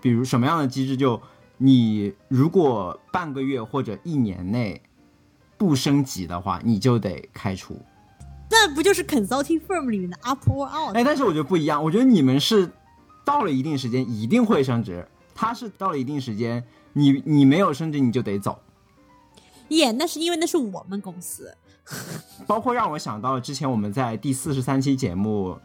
[0.00, 0.96] 比如什么样的机制？
[0.96, 1.20] 就
[1.58, 4.80] 你如果半个月或者一年内
[5.58, 7.78] 不升级的话，你就得开除。
[8.50, 10.96] 那不就是 consulting firm 里面的 up or out？
[10.96, 12.70] 哎，但是我觉得不一样，我觉得你们是
[13.24, 18.58] 到了一定时间一定会升职，他是到了一定时间，你你没有升职你就得走。
[19.68, 21.56] 耶，那是因为那是我们公司。
[22.46, 25.58] 包括让我想到之前我们在第四十三期节目，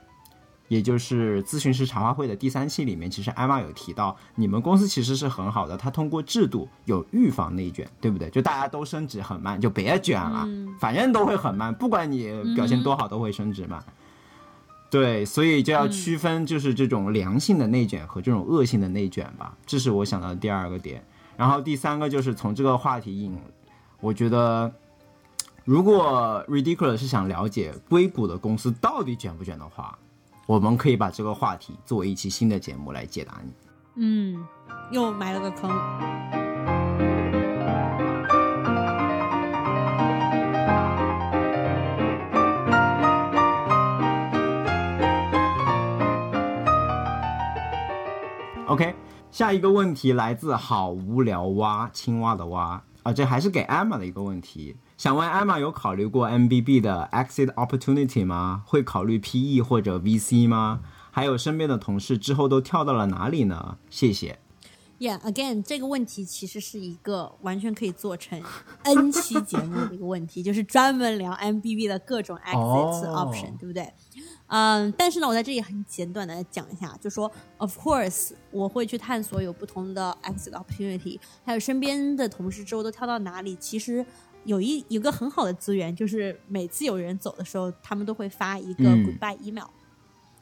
[0.67, 8.29] 也就是咨询师茶话会的第三期里面，其实艾玛有提到，你们公司其实是很好的，它通过制度有预防内卷，对不对？
[8.29, 10.47] 就大家都升职很慢，就别卷了，
[10.79, 13.83] 反正都会很慢，不管你表现多好，都会升职嘛。
[14.89, 21.03] 对，所以就要区分，就是这种良性的内卷和这种恶性的内卷吧，这是我想到的第二个点。
[21.37, 23.37] 然后第三个就是从这个话题引，
[24.01, 24.73] 我觉得
[25.63, 29.97] 如果 Ridiculous 是想了解硅谷的公司到底卷不卷的话，
[30.47, 33.53] 我们可以把这个话题作为一期新的节目来解答你。
[33.95, 34.43] 嗯，
[34.91, 36.48] 又埋了个坑。
[49.31, 54.75] 下一个问题来自好无聊蛙，青蛙的蛙啊，这还是给艾玛的一个问题。
[54.97, 58.63] 想问艾玛有考虑过 MBB 的 exit opportunity 吗？
[58.65, 60.81] 会考虑 PE 或者 VC 吗？
[61.11, 63.77] 还有身边的同事之后都跳到了哪里呢？
[63.89, 64.39] 谢谢。
[64.99, 68.43] Yeah，again，这个问题其实是一个完全可以做成
[68.83, 73.93] N 期节目的一个问题，就是专门聊 MBB 的各种 exit 哦 option，、对不对？
[74.49, 83.55] 嗯，但是呢，我在这里很简短的讲一下，就说 Of course，我会去探索有不同的 exit opportunity，还有身边的同事之后都跳到哪里。
[83.55, 84.05] 其实
[84.45, 89.67] 有一有个很好的资源，就是每次有人走的时候，他们都会发一个嗯 goodbye email。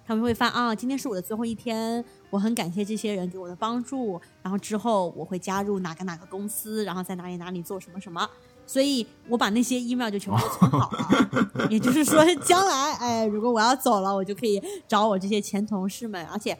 [0.05, 8.25] 他们会发啊，今天是我的最后一天，我很感谢这些人给我的帮助，然后之后我会加入哪个哪个公司，然后在哪里哪里做什么什么，
[8.67, 11.67] 所以我把那些 email 就全部都存好了。
[11.71, 16.55] 也就是说，将来哎，如果我要走了，我就可以找我这些前同事们，而且，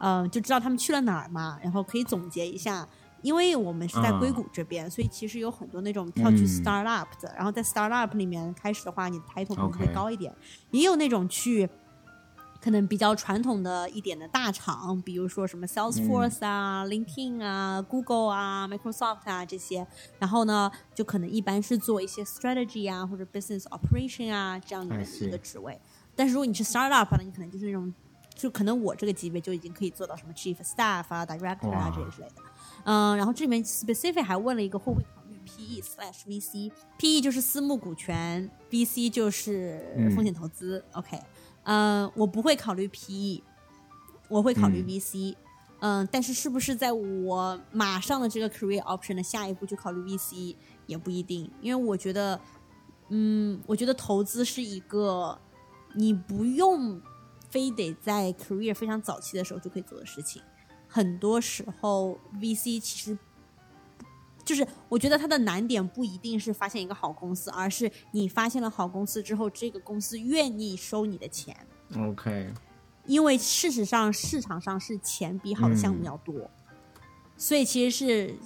[0.00, 2.86] 嗯、就知道他们去了哪儿嘛，然后可以总结一下。
[3.22, 6.46] 因为我们是在硅谷这边，所以其实有很多那种跳去嗯。
[6.46, 10.32] startup 的，然后在 startup 里面开始的话，你的 title 可能会高一点。
[10.70, 11.68] 也有那种去
[12.66, 19.86] 可能比较传统的一点的大厂，比如说什么 Salesforce 啊、LinkedIn 啊、Google 啊、Microsoft 啊这些，
[20.18, 25.80] 然后呢，就可能一般是做一些 strategy 啊或者 business operation 啊这样的一个职位。
[26.16, 27.94] 但是如果你是 startup 呢，你可能就是那种，
[28.34, 32.42] 就可能我这个级别就已经可以做到什么 chief staff 啊、director 啊这一之类的。
[32.82, 36.72] 嗯，然后这里面 specific 还问了一个会不会考虑 PE slash VC。
[36.98, 40.84] PE 就是私募股权，VC 就是嗯风险投资。
[40.94, 41.16] OK，
[41.66, 43.42] 嗯，我不会考虑 PE，
[44.28, 45.36] 我会考虑嗯 VC。
[45.80, 52.40] 嗯，但是是不是在我马上的这个 career option 的下一步就考虑 VC 也不一定，因为我觉得，
[53.10, 55.38] 嗯，我觉得投资是一个
[55.94, 57.00] 你不用
[57.50, 60.40] 非得在 career 非常早期的时候就可以做的事情。
[60.88, 63.18] 很多时候 VC 其实
[64.46, 71.54] 就是我觉得它的难点不一定是发现一个好公司，而是你发现了好公司之后，这个公司愿意收你的钱
[71.98, 72.54] ，OK，
[73.06, 76.48] 因为事实上市场上是钱比好的项目要多，
[77.36, 78.36] 所以其实是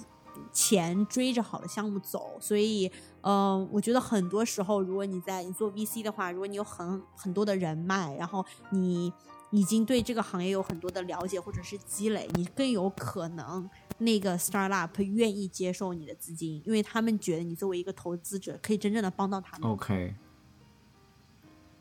[0.51, 2.35] 钱追着好的项目走。
[2.41, 9.13] 所以，呃，我觉得很多时候，如果你在你做 VC 的话，如果你有很很多的人脉，然后你
[9.51, 13.69] 已经对这个行业有很多的了解或者是积累，你更有可能
[14.01, 19.69] 那个 startup 愿意接受你的资金，因为他们觉得你作为一个投资者，可以真正的帮到他们。
[19.69, 20.15] OK，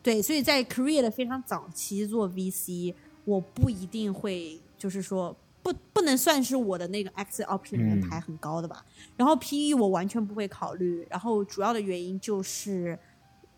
[0.03, 8.85] 对，所以在 career 的非常早期做 VC，我不一定会就是说不不能算是我的那个 exit option 里面嗯排很高的吧。
[9.17, 12.99] 然后 PE 我完全不会考虑，然后主要的原因就是，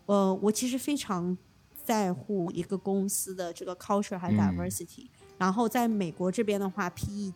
[0.05, 1.37] 呃，我其实非常
[1.83, 7.33] 在乎一个公司的这个 culture 还有嗯 diversity、然后在美国这边的话，PE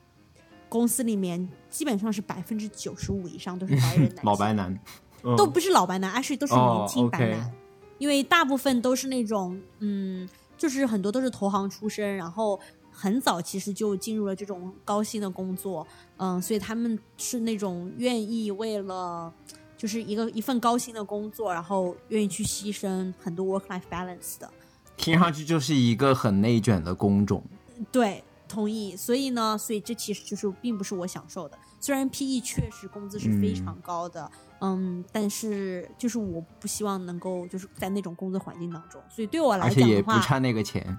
[0.69, 4.79] 公司里面基本上是百分之九十五以上都是 白人男性，老白男，
[5.23, 5.35] 嗯。
[5.35, 7.51] 都不是老白男，actually 都是哦年轻白男，
[7.97, 10.27] 因为大部分都是那种嗯，
[10.57, 12.59] 就是很多都是投行出身，然后
[12.91, 15.85] 很早其实就进入了这种高薪的工作，
[16.17, 19.31] 嗯，所以他们是那种愿意为了
[19.77, 24.49] 就是一个一份高薪的工作，然后愿意去牺牲很多 work life balance 的，
[24.95, 27.43] 听上去就是一个很内卷的工种。
[27.91, 28.95] 对，同意。
[28.95, 31.57] 所以呢，所以这其实就是并不是我享受的。
[31.79, 34.29] 虽然 PE 确实工资是非常高的，
[34.61, 38.99] 嗯但是就是我不希望能够就是在那种工作环境当中。
[39.09, 40.97] 所以对我来讲的话，也不差那个钱。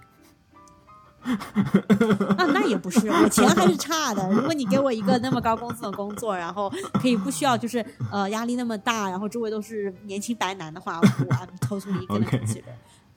[1.21, 4.33] 啊，那也不是，我钱还是差的。
[4.33, 12.63] 如果你给我一个那么高工资的工作，然后可以不需要就是呃压力那么大，然后周围都是年轻白男的话，我 I'm totally gonna OK consider。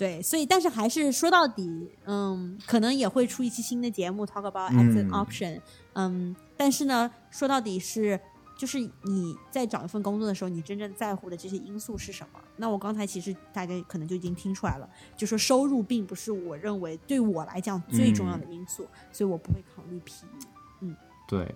[0.02, 5.62] 对，所以但是还是说到底，嗯，可能也会出一期新的节目 talk about exit 嗯 option，
[5.94, 8.20] 嗯但是呢，说到底是。
[8.58, 12.40] 就是你在找一份工作的时候，你真正在乎的这些因素是什么？
[12.58, 14.88] 那我刚才其实大家可能就已经听出来了，
[15.18, 20.96] 就说收入并不是我认为对我来讲最重要的因素，所以我不会考虑 PE。
[21.28, 21.56] 对，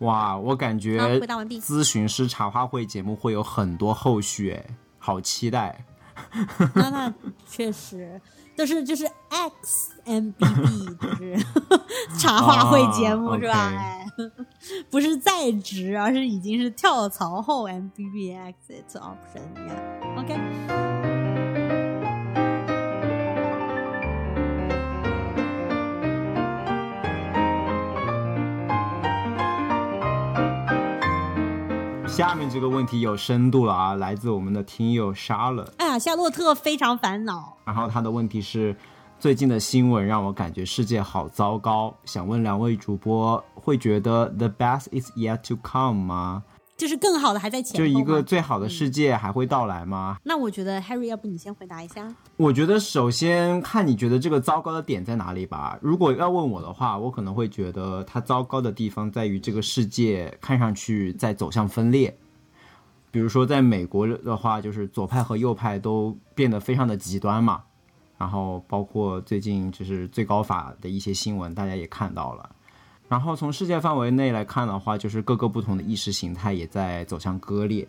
[0.00, 1.00] 哇，我感觉
[1.60, 4.66] 咨询师茶话会节目会有很多后续，哎，
[4.98, 5.82] 好期待。
[6.74, 7.14] 那那
[7.46, 8.20] 确实，
[8.56, 11.46] 就是就是 X M B B，就是
[12.18, 13.72] 茶话会节目、哦是吧？
[13.76, 14.06] 哎，
[14.90, 19.74] 不是在职，而是已经是跳槽后 M B B exit option 呀。
[20.18, 21.15] OK，
[32.16, 37.54] 下面这个问题有深度了啊，来自我们的听友 Charlotte，哎呀，夏洛特非常烦恼。
[37.66, 38.74] 然后他的问题是，
[39.18, 46.42] 最近的新闻让我感觉世界好糟糕，想问两位主播，会觉得 the best is yet to come 吗？
[46.76, 47.86] 就是更好的还在前就。
[47.86, 50.18] 一个最好的世界还会到来吗？
[50.22, 52.14] 那我觉得 Harry，要不你先回答一下？
[52.36, 55.78] 我觉得首先看你觉得这个糟糕的点在哪里吧。
[55.80, 62.16] 如果要问我的话，我可能会觉得它糟糕的地方在于这个世界看上去在走向分裂。
[63.10, 67.62] 比如说，在美国的话，就是左派和右派都变得非常的极端嘛。
[68.18, 72.50] 然后包括最近就是最高法的一些新闻，大家也看到了。
[73.08, 77.86] 然后从世界范围内来看的话，就是各个不同的意识形态也在走向割裂。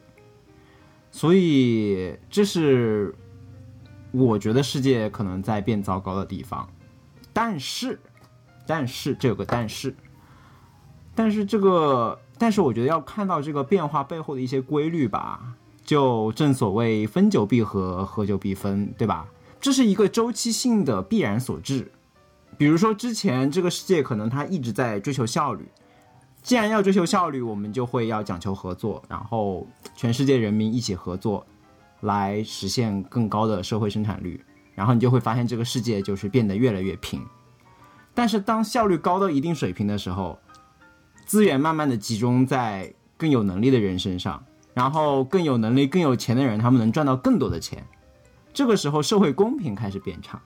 [1.09, 3.15] 所以这是
[4.11, 6.69] 我觉得世界可能在变糟糕的地方，
[7.33, 7.99] 但是，
[8.67, 9.95] 但是这有个但是，
[11.15, 15.55] 但是这个，但是我觉得要看到这个变化背后的一些规律吧。
[15.83, 19.25] 就正所谓分久必合，合久必分，对吧？
[19.61, 21.89] 这是一个周期性的必然所致。
[22.57, 25.67] 比如说之前这个世界可能它一直在追求效率，
[26.41, 31.45] 既然要追求效率，我们就会要讲求合作，然后全世界人民一起合作，
[32.01, 34.43] 来实现更高的社会生产率，
[34.73, 37.21] 然后你就会发现这个世界就是变得越来越平。
[38.13, 40.39] 但是当效率高到一定水平的时候，
[41.25, 44.43] 资源慢慢的集中在更有能力的人身上，
[44.73, 47.85] 然后更有能力、更有钱的人，他们能赚到更多的钱，
[48.51, 50.41] 这个时候社会公平开始变差。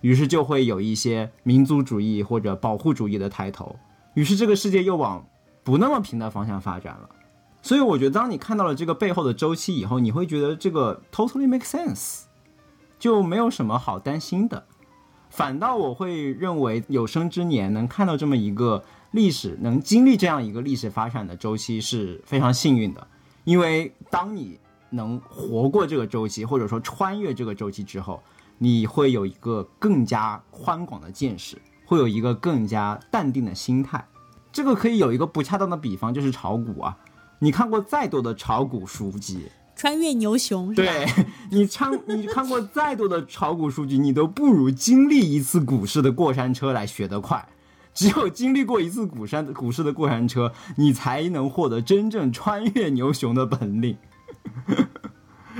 [0.00, 3.74] 于是就会有一些民族主义或者保护主义的抬头，
[4.14, 5.26] 于是这个世界又往
[5.64, 7.08] 不那么平的方向发展了。
[7.62, 12.22] 所以我觉得，当你看到了这个背后的周期以后，你会觉得这个 totally make sense，
[12.98, 14.64] 就没有什么好担心的。
[15.30, 23.04] 反倒我会认为，有生之年能看到这么一个历史，能经历这样一个历史发展的周期是非常幸运的。
[23.42, 24.58] 因为当你
[24.90, 28.22] 能活过这个周期，或者说穿越这个周期之后，
[28.58, 34.06] 你会有一个更加宽广的见识，会有一个更加淡定的心态。
[34.52, 36.96] 这个可以有一个不恰当的比方，就是炒股啊。
[37.38, 40.74] 你看过再多的炒股书籍，穿越牛熊？
[40.74, 41.06] 对
[41.50, 47.46] 你看 你看过再多的炒股书籍，你都不如经历一次股市的过山车来学得快。
[47.92, 53.96] 只有经历过一次股山股市的过山车，你才能获得真正穿越牛熊的本领。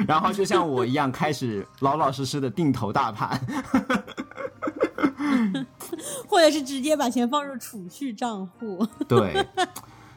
[0.07, 3.41] 然后就像我一样，开始老老实实的定投大盘。
[6.29, 8.87] 或者是直接把钱放入储蓄账户。
[9.09, 9.47] 对，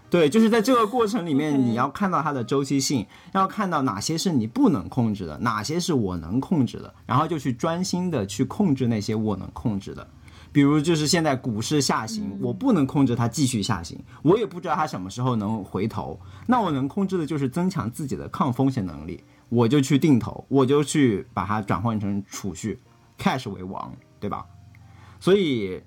[0.09, 10.07] 对，就是在这个过程里面你要看到它的周期性，要看到哪些是你不能控制的，哪些是我能控制的，然后就去专心的去控制那些我能控制的。
[10.51, 16.19] 比如就是现在股市下行，我不能控制它继续下行，我也不知道它什么时候能回头。
[16.47, 22.79] 那我能控制的就是增强自己的抗风险能力，我就去定投，我就去把它转换成储蓄
[23.17, 24.45] ，cash 为王，对吧？
[25.19, 25.81] 所以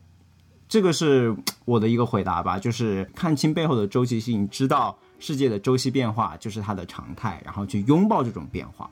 [0.68, 8.90] 这个是我的一个回答吧，就是看清背后的周期性，知道世界的周期变化就是它的常态，然后去拥抱这种变化，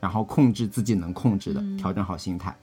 [0.00, 2.56] 然后控制自己能控制的，调整好心态。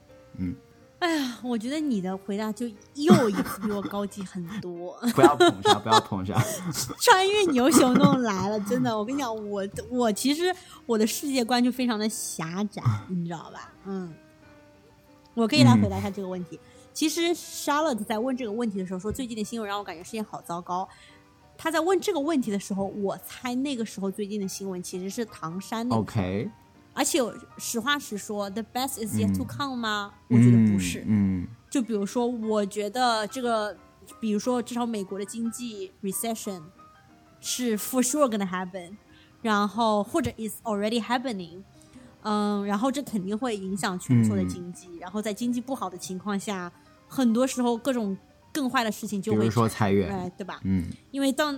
[1.06, 2.66] 哎呀，我觉得你的回答就
[2.96, 4.98] 又一次比我高级很多。
[5.14, 6.34] 不要捧杀，不要捧杀。
[7.00, 10.52] 穿越牛熊弄来了，真的，我跟你讲，我我其实
[10.88, 13.72] 我的世界观就非常的狭窄，你知道吧？
[13.86, 14.12] 嗯，
[15.36, 16.60] 我可以来回答一下这个问题。
[16.92, 20.90] 其实 Charlotte 在问这个问题的时候说，最近的新闻让我感觉世界好糟糕。
[21.56, 26.50] 他在问这个问题的时候，我猜那个时候最近的新闻其实是唐山那个 OK，
[26.96, 27.20] 而且
[27.58, 30.14] 实话实说，the best is yet to come 吗？
[30.30, 31.04] 我觉得不是。
[31.06, 33.76] 嗯，就比如说，我觉得这个，
[34.22, 36.62] 比如说至少美国的经济 recession
[37.42, 38.96] 是 for sure gonna happen，
[39.42, 41.62] 然后或者 is already happening，
[42.24, 46.72] 嗯，然后这肯定会影响全球的经济，然后在经济不好的情况下，
[47.10, 48.18] 很多时候各种
[48.54, 50.62] 更坏的事情就会比如说裁员，哎，对吧？
[50.64, 51.54] 嗯因为当，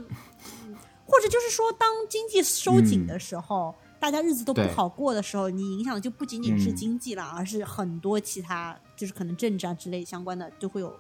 [1.05, 10.93] 或者就是说，当经济收紧的时候，大家日子都不好过的时候，你影响的就不仅仅是嗯经济了，而是很多其他，就是可能政治啊之类相关的都会有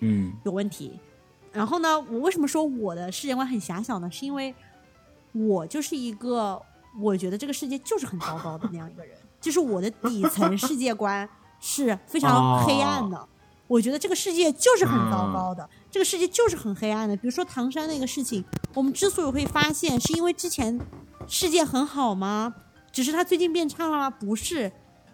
[0.00, 0.98] 嗯有问题。
[1.52, 4.10] 然后呢，我为什么说我的世界观很狭小呢？
[4.10, 4.54] 是因为
[5.32, 6.60] 我就是一个
[7.00, 11.28] 我觉得这个世界就是很糟糕的那样一个人，就是我的底层世界观
[11.60, 13.28] 是非常黑暗的。
[13.66, 17.16] 我觉得这个世界就是很糟糕的，这个世界就是很黑暗的。
[17.16, 20.78] 比如说唐山那个事情，我们之所以会发现，是因为之前
[21.28, 22.54] 世界很好吗？
[22.92, 24.08] 只是他最近变差了吗？
[24.08, 24.70] 不是，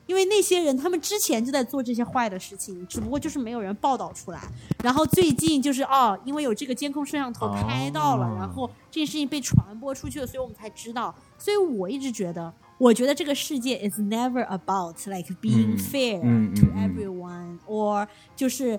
[0.07, 4.41] 因为那些人他们之前就在做这些坏的事情，只不过就是没有人报道出来。
[4.83, 11.15] 然后最近就是哦，因为有这个监控摄像头拍到了，哦然后这件事情被传播出去了，所以我们才知道。
[11.39, 18.07] 所以我一直觉得，我觉得这个世界 is never about like being 嗯 fair 嗯 to 嗯嗯 everyone，or
[18.37, 18.79] 就是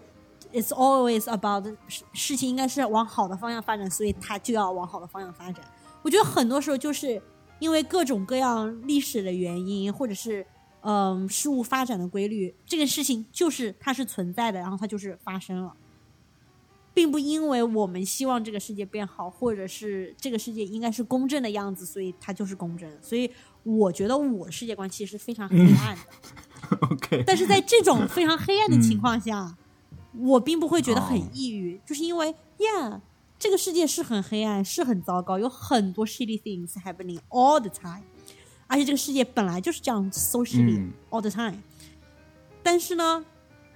[0.53, 5.65] it's always about 事事情应该是往好的方向发展，所以它就要往好的方向发展。
[6.01, 7.21] 我觉得很多时候就是
[7.59, 10.45] 因为各种各样历史的原因，或者是
[10.81, 15.73] 嗯事物发展的规律，这个事情就是它是存在的，然后它就是发生了。
[16.93, 22.91] 并不因为我们希望这个世界变好，或者是这个世界应该是公正的样子，所以它就是公正。
[23.01, 23.31] 所以
[23.63, 26.77] 我觉得我的世界观其实是非常黑暗的。
[26.91, 29.55] OK， 但是在这种非常黑暗的情况下，
[30.17, 32.99] 我并不会觉得很哦抑郁，就是因为，yeah，
[33.41, 38.03] 这个世界是很黑暗，是很糟糕，有很多 shitty things happening all the time，
[38.67, 41.57] 而且这个世界本来就是这样 so shitty、嗯 all the time。
[42.61, 43.25] 但是呢，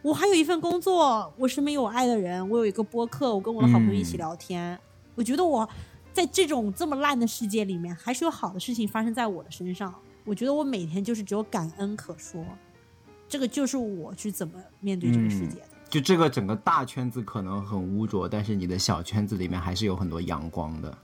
[0.04, 4.80] 我还有一份工作，我身边有我爱的人，我有一个播客，我跟我的好朋友一起嗯聊天。
[5.16, 5.68] 我觉得我
[6.14, 9.92] 在这种这么烂的世界里面，还是有好的事情发生在我的身上。
[10.26, 12.46] 我觉得我每天就是只有感恩可说，
[13.28, 15.70] 这个就是我去怎么面对这个世界的。
[15.96, 20.98] 就这个整个大圈子可能很污浊，但是你的小圈子里面还是有很多阳光的。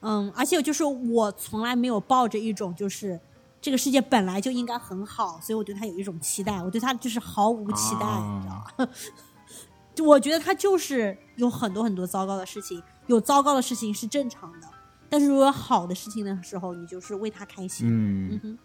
[0.00, 3.20] 嗯，而且就是我从来没有抱着一种就是
[3.60, 8.92] 这个世界本来就应该很好，所以我对他有一种期待，我对他就是毫无期待，啊你知道吗？
[9.94, 14.66] 就我觉得他就是有很多很多糟糕的事情，有糟糕的事情是正常的，
[15.10, 17.86] 但是如果有好的事情的时候，你就是为他开心。
[17.90, 18.58] 嗯嗯哼，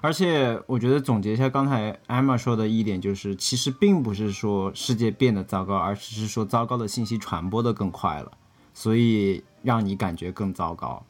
[0.00, 8.32] 而且我觉得总结一下刚才艾玛说的一点，就是其实并不是说世界变得糟糕，而只是说糟糕的信息传播的更快了，
[8.72, 11.04] 所以让你感觉更糟糕。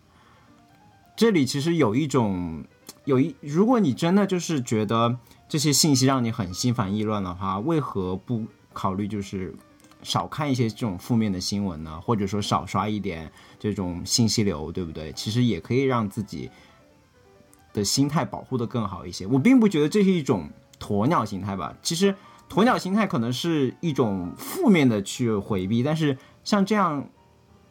[1.17, 2.65] 这里其实有一种，
[3.05, 5.19] 有一，如果你真的就是觉得
[5.49, 9.53] 这些信息让你很心烦意乱的话，为何不考虑就是
[10.03, 12.01] 少看一些这种负面的新闻呢？
[12.01, 15.13] 或者说少刷一点这种信息流，对不对？
[15.13, 16.49] 其实也可以让自己
[17.79, 19.27] 的心态保护的更好一些。
[19.27, 20.51] 我并不觉得这是一种
[20.81, 22.15] 鸵鸟心态吧，其实
[22.49, 27.09] 鸵鸟心态可能是一种负面的去回避，但是像这样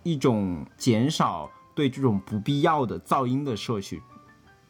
[0.03, 4.01] 一种减少对这种不必要的噪音的摄取，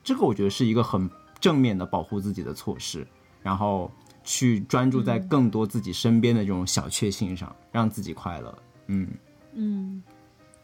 [0.03, 1.09] 这个我觉得是一个很
[1.39, 3.07] 正面的保护自己的措施，
[3.43, 3.91] 然后
[4.23, 8.57] 去专注在更多自己身边的这种小确幸上，让自己快乐。
[8.87, 9.07] 嗯
[9.53, 10.03] 嗯，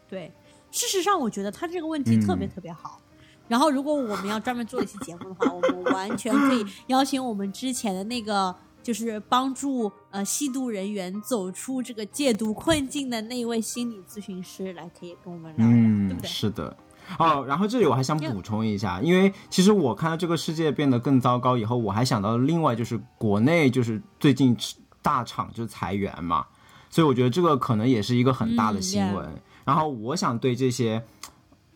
[0.08, 0.32] 对。
[0.70, 3.00] 事实上，我觉得他这个问题特别特别好。
[3.46, 16.28] 然后，如果我们要专门做一期节目的话，我们完全可以邀请我们之前的那个，就是帮助呃吸毒人员走出这个戒毒困境的那一位心理咨询师来，可以跟我们聊聊，对嗯不，对？
[16.28, 16.76] 是的。
[17.18, 24.56] 哦，然后这里我还想补充一下，因为其实我看到这个世界变得更糟糕以后，我还想到另外就是国内就是最近
[25.02, 26.46] 大厂就裁员嘛，
[26.88, 29.42] 所以我觉得这个可能也是一个很大的嗯新闻。
[29.66, 31.04] 然后我想对这些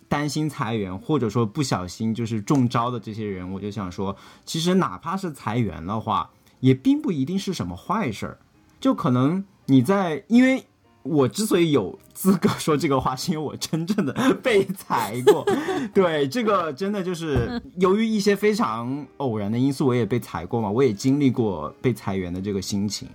[0.08, 6.30] 担心裁员或者说不小心就是中招的这些人，我就想说，其实哪怕是裁员的话，
[6.60, 8.38] 也并不一定是什么坏事儿，
[8.80, 10.64] 就可能你在因为。
[11.04, 15.46] 我之所以有资格说这个话，是因为我真正的被裁过。
[15.94, 23.08] 对，这个真的就是由于一些非常偶然的因素，我也被裁过嘛，我也经历过被裁员的这个心情。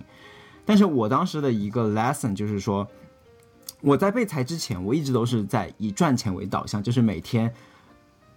[0.64, 2.84] 但是我当时的一个 lesson 就是说，
[3.84, 7.52] 我在被裁之前，我一直都是在以赚钱为导向，就是每天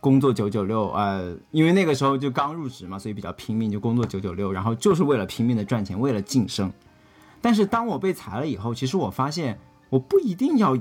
[0.02, 6.70] 工作九九六，呃，因为那个时候就刚入职嘛，所以比较拼命，就工作九九六，然后就是为了拼命的赚钱，为了晋升。
[7.42, 9.58] 但是当我被裁了以后，其实我发现
[9.90, 10.78] 我不一定要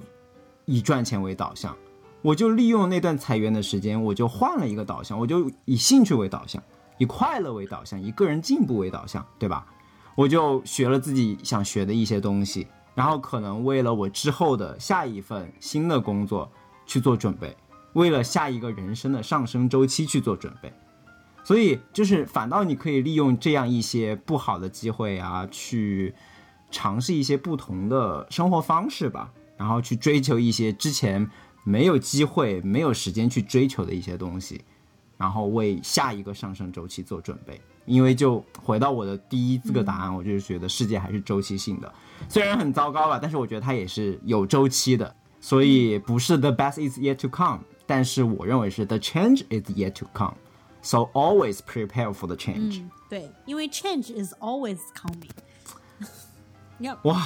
[0.65, 1.77] 以赚钱为导向，
[2.21, 6.61] 我就利用那段裁员的时间，我就换了一个导向，我就以兴趣为导向，
[6.99, 9.65] 以快乐为导向，以个人进步为导向，对吧？
[10.17, 16.51] 我就学了自己想学的一些东西，然后可能为了我之后的下一份新的工作
[16.87, 17.55] 去做准备，
[17.93, 20.73] 为了下一个人生的上升周期去做准备。
[21.45, 26.15] 所以就是反倒你可以利用这样一些不好的机会啊，去
[26.71, 31.31] 尝试一些不同的生活方式吧，然后去追求一些之前
[31.65, 34.65] 没有机会、没有时间去追求的一些东西，
[35.19, 37.61] 然后为下一个上升周期做准备。
[37.85, 41.95] 因为就回到我的第一这个答案，我就是觉得世界还是周期性的，
[42.29, 50.35] 虽然很糟糕吧，但是我觉得它也是有周期的，所以不是 the best is yet to come，但是我认为是 the change is yet to come。
[50.83, 52.81] So always prepare for the change。
[52.81, 55.31] 嗯，对，因为 change is always coming。
[56.79, 57.21] 要哇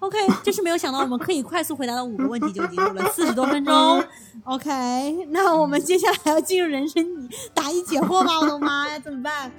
[0.00, 4.04] ，OK，就是没有想到我们可以快速回答到五个问题，就已经录了四十多分钟。
[4.44, 7.02] OK，那我们接下来要进入人生
[7.54, 9.50] 答疑解惑吧，我的妈呀，怎么办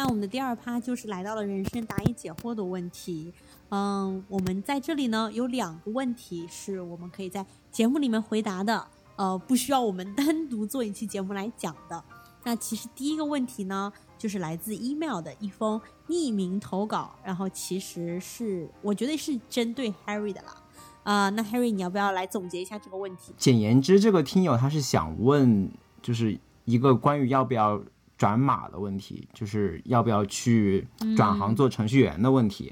[0.00, 3.34] 那我们的第二趴就是来到了人生答疑解惑的问题。
[3.68, 8.86] 嗯，我们在这里呢有两个问题是我们可以在节目里面回答的，
[9.16, 12.02] 呃，不需要我们 单独做一期节目来讲的。
[12.44, 15.78] 那其实第一个问题呢，就是来自 email 的一封
[16.08, 20.54] 匿名投稿，然后其实是我觉得是针对 Harry 的啦。
[21.02, 23.34] 啊、那 Harry 你要不要来总结一下这个问题？
[23.36, 25.70] 简言之，这个听友他是想问，
[26.00, 27.82] 就是一个关于要不要
[28.20, 32.70] 转码的问题，就是要不要去转行做程序员的问题。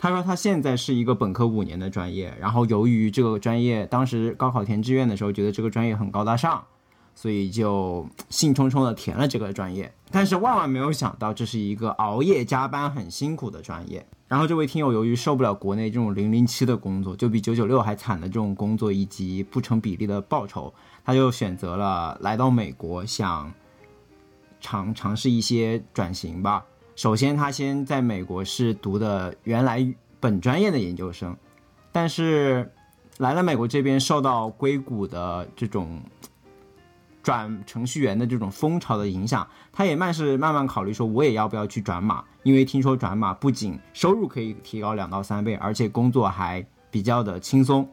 [0.00, 6.60] 他说他现在是一个本科五年的专业，然后由于这个专业当时高考填志愿的时候，觉得这个专业很高大上，
[7.14, 9.92] 所以就兴冲冲的填了这个专业。
[10.10, 14.04] 但是万万没有想到，这是一个熬夜加班很辛苦的专业。
[14.26, 20.74] 然后这位听友由于受不了国内这种零零七的工作，就比九九六还惨的这种工作以及不成比例的报酬，
[21.04, 23.52] 他就选择了来到美国，想
[24.60, 26.64] 尝尝试一些转型吧。
[26.96, 29.86] 首先，他先在美国是读的原来
[30.18, 31.34] 本专业的研究生，
[31.90, 32.70] 但是
[33.18, 36.00] 来了美国这边，受到硅谷的这种
[37.22, 42.24] 转程序员的这种风潮的影响，他也慢是慢慢考虑说，我也要不要去转码？
[42.42, 47.88] 因为听说转码不仅收入可以提高两到三倍，而且工作还比较的轻松。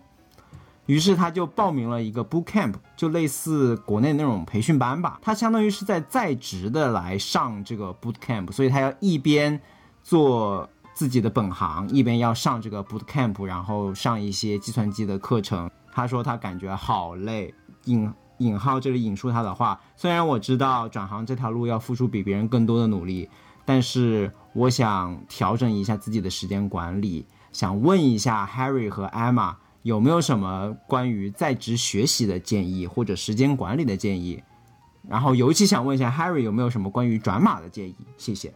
[0.87, 5.19] 于是他就报名了一个 boot camp，就类似国内那种培训班吧。
[5.21, 9.59] 他相当于是在在职的来上这个 boot camp，所以他要一边
[10.01, 15.69] 做自己的本行，一边要上这个 boot camp，然后上一些计算机的课程。
[15.91, 23.29] 他说他感觉好累，引引号这里引述他的话，虽然我知道转行这条路要付出比别人更多的努力，
[23.65, 29.53] 但是我想调整一下自己的时间管理，想问一下 Harry 和 Emma。
[29.87, 34.43] 有没有什么关于在职学习的建议或者时间管理的建议？
[35.07, 37.95] 然后尤其想问一下 Harry 有没有什么关于转码的建议？
[38.17, 38.53] 谢谢。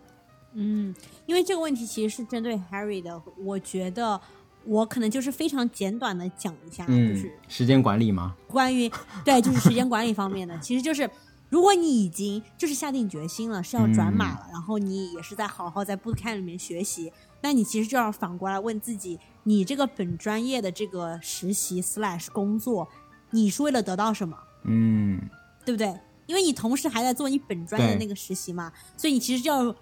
[0.56, 0.94] 嗯，
[1.26, 4.20] 因为这个问题其实是针对 Harry 的，我觉得
[4.66, 8.36] 我可能就是非常简短的讲一下，嗯，就是时间管理吗？
[8.50, 8.92] 关于
[9.24, 11.10] 对，就是时间管理方面的，其实就是
[11.48, 17.10] 如果你已经就是下定决心了是要转码了，然后你也是在好好在 Bootcamp 里面学习，
[17.42, 22.88] 那你其实就要反过来问自己，你这个本专业的这个实习 slash 工作，
[23.32, 24.38] 你是为了得到什么？
[24.64, 25.20] 嗯，
[25.66, 25.94] 对不对？
[26.28, 29.76] 因为你同时还在做你本专业的那个实习嘛，所以你其实就要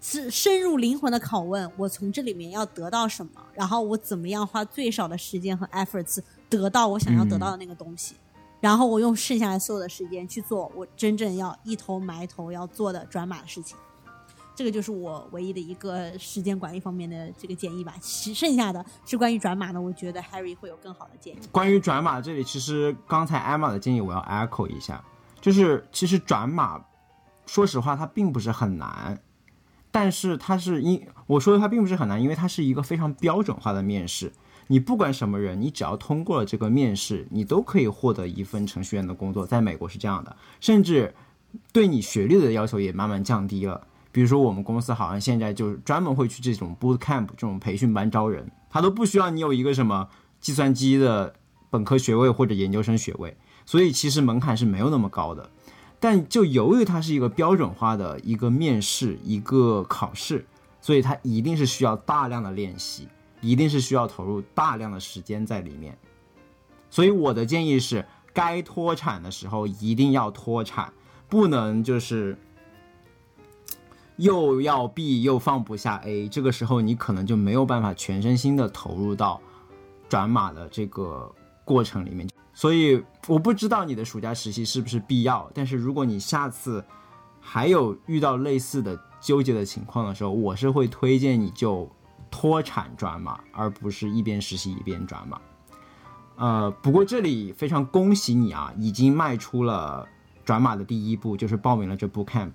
[0.00, 3.32] 是深入灵魂的拷问：我从这里面要得到什么？
[3.54, 8.14] 然后我怎么样花最少的时间和 efforts 得到我想要得到的那个东西？
[8.60, 13.76] 然后我用剩下来所有的时间去做我真正要一头埋头要做的转码的事情。
[14.56, 17.94] 这个就是我唯一的一个时间管理方面的这个建议吧。
[18.00, 21.38] 其剩下的是关于转码的，我觉得 Harry 会有更好的建议。
[21.52, 25.04] 关于转码这里，其实刚才 Emma 的建议我要 echo 一下，
[25.42, 26.82] 就是其实转码，
[27.44, 29.20] 说实话它并不是很难，
[29.90, 34.32] 但是它是因我说的它并不是很难，因为它是一个非常标准化的面试。
[34.68, 39.46] 你不管什么人，你只要通过了这个面试，你都可以获得一份程序员的工作。
[39.46, 41.14] 在美国是这样的，甚至
[41.72, 43.86] 对你学历的要求也慢慢降低了。
[44.16, 50.08] 比如说我们公司好像现在就是专门会去这种 boot camp 这种培训班招人，他都不需要你有一个什么
[50.40, 51.34] 计算机的
[51.68, 53.36] 本科学位或者研究生学位，
[53.66, 55.50] 所以其实门槛是没有那么高的。
[56.00, 60.46] 但就由于它是一个标准化的一个面试一个考试，
[60.80, 63.06] 所以它一定是需要大量的练习，
[63.42, 65.94] 一定是需要投入大量的时间在里面。
[66.88, 68.02] 所以我的建议是，
[68.32, 70.90] 该脱产的时候一定要脱产，
[71.28, 72.38] 不能就是
[74.16, 79.40] 又要 B 又放不下 A，这个时候你可能就没有办法全身心的投入到
[80.08, 81.30] 转码的这个
[81.64, 82.28] 过程里面。
[82.54, 86.82] 所以我不知道你的暑假实习是不是必要，但是如果你下次
[87.38, 91.86] 还有遇到类似的纠结的情况的时候，我是会推荐你就
[92.30, 95.38] 脱产转码，而不是一边实习一边转码。
[96.36, 100.08] 呃，不过这里非常恭喜你啊，已经迈出了
[100.44, 102.52] 转码的第一步，就是报名了这 boot camp。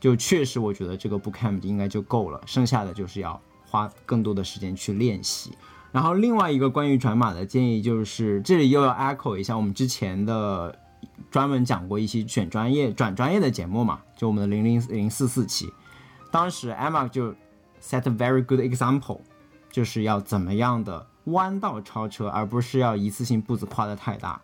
[0.00, 5.52] 就确实，我觉得这个 boot camp 应该就够了，剩下的就是要花更多的时间去练习。
[5.90, 10.78] 然后另外一个关于转码的建议就是，这里又要 echo 一下我们之前的
[11.30, 15.72] 专门讲过一期选专业转专业的节目嘛，就我们的零零零四四期，
[16.30, 17.32] 当时 Emma 就
[17.82, 19.20] set a very good example，
[19.70, 24.40] 就是要怎么样的弯道超车，而不是要一次性步子跨得太大。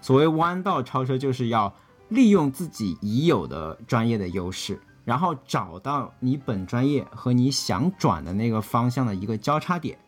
[0.00, 1.72] 所谓弯道超车，就是要
[2.10, 9.98] 利用自己已有的专业的优势，然后找到你本专业和你想转的那个方向的一个交叉点，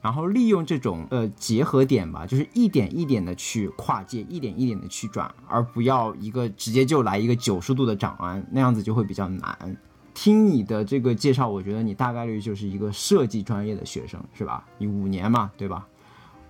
[0.00, 9.76] 然后利用这种呃结合点吧，就是一点一点的去跨界，一点一点的去转，而不要一个直接就来一个九十度的转弯，那样子就会比较难。
[10.12, 14.64] 听你的这个介绍，我觉得你大概率就是一个设计专业的学生，是吧？
[14.78, 15.84] 你五年嘛，对吧？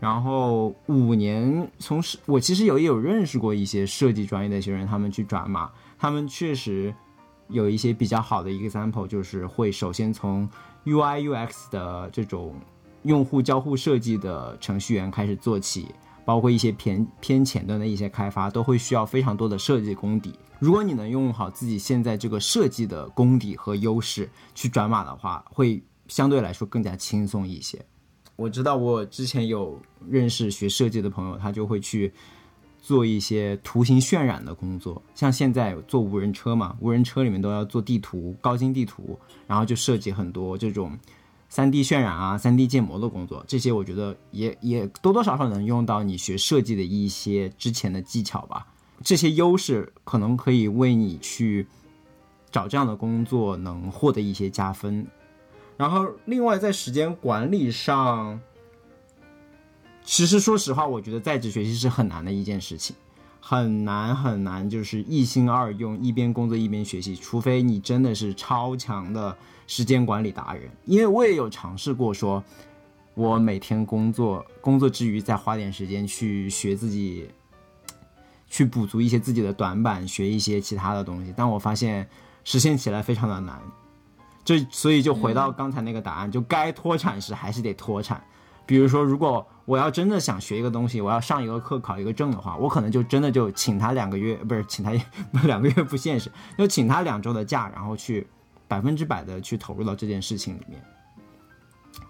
[0.00, 6.94] 然后五年从事，我其实有也有认识过一些设计专业的学生，他们去转码，他们确实
[7.48, 10.48] 有一些比较好的 example，就是会首先从
[10.84, 12.54] UI UX 的这种
[13.02, 15.86] 用户交互设计的程序员开始做起，
[16.24, 20.34] 包括一些偏偏前端的一些开发，都会需要非常多的设计功底。
[20.58, 27.78] 如果你能用好自己现在这个设计的功底和优势去转码的话，会相对来说更加轻松一些。
[28.36, 29.78] 我知道我之前有
[30.08, 32.12] 认识学设计的朋友，他就会去
[32.84, 40.92] 做一些图形渲染的工作，像现在做无人车嘛，无人车里面都要做地图、高精地图，然后就设计很多这种
[41.48, 48.66] 三 D 渲染啊、三 D 建模的工作，这些我觉得也也多多少少能用到你学设计的一些之前的技巧吧。
[49.02, 51.66] 这些优势可能可以为你去
[52.50, 55.06] 找这样的工作能获得一些加分。
[55.78, 58.38] 然后，另外在时间管理上，
[60.04, 62.94] 其实说实话，我觉得在职学习是很难的一件事情，
[63.40, 69.34] 很难很难，就是一心二用，一边工作一边学习，除非你真的是超强的
[69.66, 70.70] 时间管理达人。
[70.84, 72.44] 因为我也有尝试过，说
[73.14, 77.26] 我每天工作工作之余再花点时间去学自己，
[78.46, 82.06] 去补足一些自己的短板，学一些其他的东西，但我发现
[82.44, 83.58] 实现起来非常的难。
[84.44, 88.22] 这所以就回到刚才那个答案，就该脱产时还是得脱产。
[88.66, 94.92] 比如说，如果我要真的想学一个东西，我要上一个课考一个证的话，我可能就真的就请他两个月，不是请他
[95.46, 98.26] 两个月不现实，就请他两周的假，然后去
[98.66, 100.82] 百分之百的去投入到这件事情里面。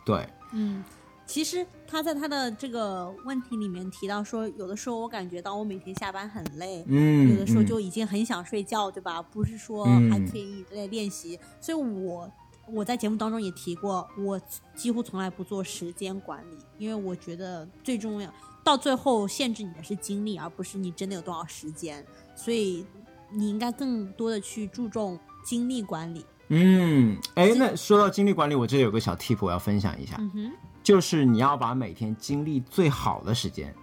[0.05, 0.83] 对，嗯，
[1.27, 9.23] 其实他在他的这个问题里面提到说，有的时候我感觉到我每天下班很累，嗯，有的时候嗯就已经很想睡觉，对吧？
[9.23, 12.31] 不是说嗯还可以在练习，所以我
[12.67, 14.41] 我在节目当中也提过，我
[14.75, 22.05] 几乎从来不做时间管理，因为我觉得最重要，到最后限制你的是精力，而不是你真的有多少时间，
[22.35, 22.85] 所以
[23.31, 26.25] 你应该更多的去注重精力管理。
[26.49, 30.53] 嗯，哎，那说到精力管理，我这里有个小 tip 我要分享一下，嗯哼，
[30.83, 33.75] 就是你要把每天精力最好的时间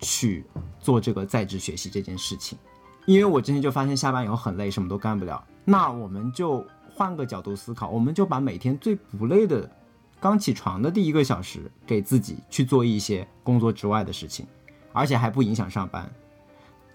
[0.00, 0.44] 去
[0.80, 2.58] 做这个在职学习这件事情。
[3.06, 5.42] 因为我之前就发现下班以后很累，什么都干不了。
[5.64, 6.66] 那我们就
[6.98, 9.70] 换个角度思考，我们就把每天最不累的，
[10.18, 14.44] 刚起床的第一个小时，给自己去做一些工作之外的事情，
[14.92, 16.10] 而且还不影响上班。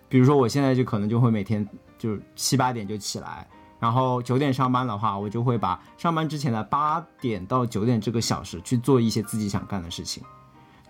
[0.10, 1.66] 比如说，我现在就可能就会每天
[1.98, 3.48] 就七八点就起来，
[3.80, 10.22] 然后九点上班的话，我就会把上班之前的八点到九点这个小时去做一些自己想干的事情，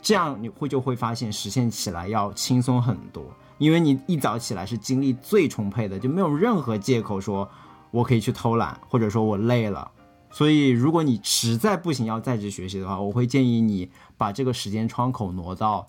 [0.01, 3.23] 这样你会就会发现实现起来要轻松很多，
[3.59, 7.47] 因为你一早起来是精力最充沛的，就没有任何借口说
[7.93, 9.91] 我可以去偷懒，或者说我累了。
[10.31, 15.87] 所以，如果你实在不行要在职学习的话，我会建议你把这个时间窗口挪到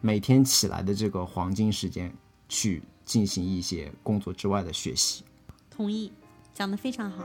[0.00, 2.10] 每天起来的这个黄金时间
[2.48, 5.22] 去进行一些工作之外的学习。
[5.68, 6.10] 同意，
[6.54, 7.22] 讲得非常好。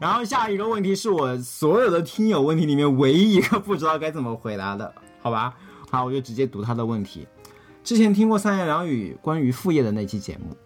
[0.00, 5.54] 然后下一个问题是我所有的听友问题里面唯一一个不知道该怎么回答的，好吧？
[5.90, 7.26] 好，我就直接读他的问题。
[7.82, 10.56] 之前听过三言两语关于副业的那期节目，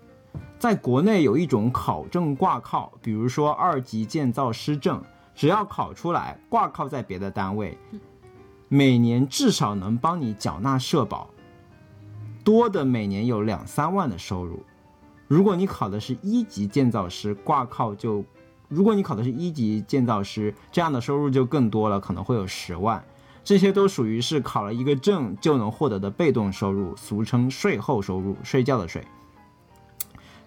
[0.58, 5.02] 在国内有一种考证挂靠，比如说二级建造师证，
[5.34, 7.78] 只要考出来挂靠在别的单位，
[8.68, 11.30] 每年至少能帮你缴纳社保，
[12.44, 14.62] 多的每年有两三万的收入。
[15.28, 18.22] 如果你考的是一级建造师，挂靠就
[18.72, 23.04] 如果你考的是一级建造师，这样的收入就更多了，可能会有十万。
[23.44, 29.04] 这些都属于是考了一个证就能获得的被动收入，俗称税后收入，睡觉的睡。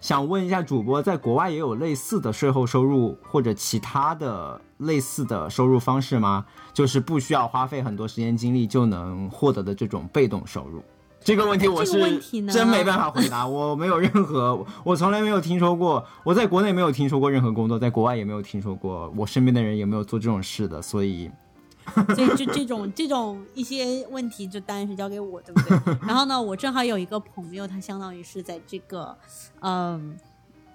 [0.01, 6.45] 想问一下主播，在国外也有类似的税后收入或者其他的类似的收入方式吗？
[6.73, 10.83] 就是不需要花费很多时间精力就能获得的这种被动收入？
[11.25, 12.19] 这个问题我是
[12.53, 21.31] 真没办法回答，我没有任何，我从来没有听说过，我在国内没有听说过任何工作，在国外也没有听说过，我身边的人也没有做这种事的，所以
[22.15, 25.97] 所以就这种这种一些问题，就当然是交给我，对不对？
[26.07, 29.17] 然后呢，我正好有一个朋友，他相当于是在这个
[29.61, 30.15] 嗯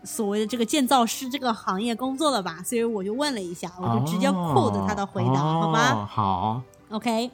[0.03, 5.93] 所谓的这个建造师这个行业工作了吧，所以我就问了一下，我就直接 quote 他的回答，好吗？
[5.93, 7.31] 哦好，OK，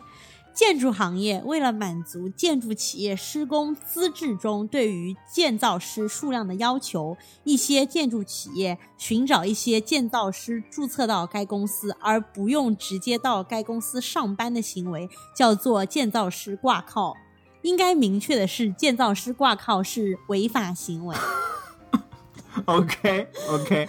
[0.56, 17.14] 建筑行业为了满足建筑企业施工资质中对于建造师数量的要求，一些建筑企业寻找一些建造师注册到该公司，而不用直接到该公司上班的行为，叫做建造师挂靠。
[17.60, 21.14] 应该明确的是，建造师挂靠是违法行为。
[22.64, 23.86] OK OK，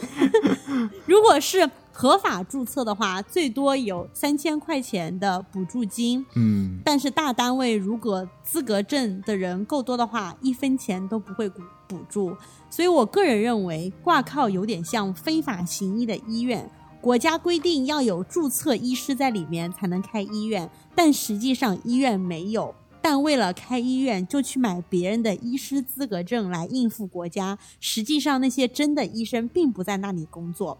[1.05, 1.69] 如果是
[1.99, 6.23] 合法注册的话，最多有三千块钱的补助金。
[6.35, 12.37] 嗯但是大单位如果资格证的人够多的话，一分钱都不会补补助。
[12.69, 16.69] 所以我个人认为，挂靠有点像非法行医的医院。
[17.01, 22.75] 国家规定要有注册医师在里面才能开医院，但实际上医院没有。
[23.01, 27.57] 但为了开医院，就去买别人的医师资格证来应付国家。
[27.79, 30.77] 实际上，那些真的医生并不在那里工作，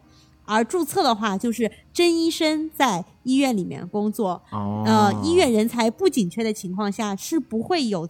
[0.48, 4.42] 而注册的话，就是真医生在医院里面工作。
[4.52, 8.10] 哦，呃，医院人才不紧缺的情况下，是不会有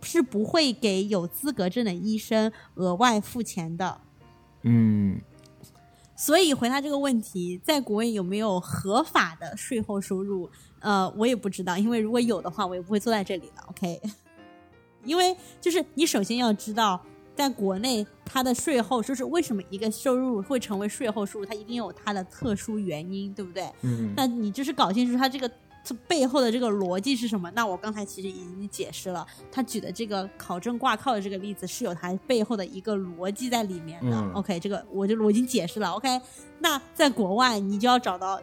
[0.00, 4.00] 是不会给有资格证的医生额外付钱的。
[4.62, 5.20] 嗯
[6.16, 10.48] 所以回答这个问题，在国内有没有合法的税后收入？
[10.78, 13.64] 呃，我也不知道，因为如果有的话，我也不会坐在这里了。
[13.70, 14.00] OK，
[15.04, 17.04] 因为就是你首先要知道，
[17.34, 23.68] 在国内它的税后就是为什么一个收入会成为税后收入，它一定有它的特殊原因，对不对？
[23.82, 25.50] 嗯那你就是搞清楚它这个
[25.82, 27.50] 这背后的这个逻辑是什么。
[27.54, 34.16] 那我刚才其实已经解释了，他举的这个考证挂靠的这个例子是有它背后的一个逻辑在里面的。
[34.16, 35.90] 嗯 OK，这个我就我已经解释了。
[35.90, 36.20] OK，
[36.60, 38.40] 那在国外你就要找到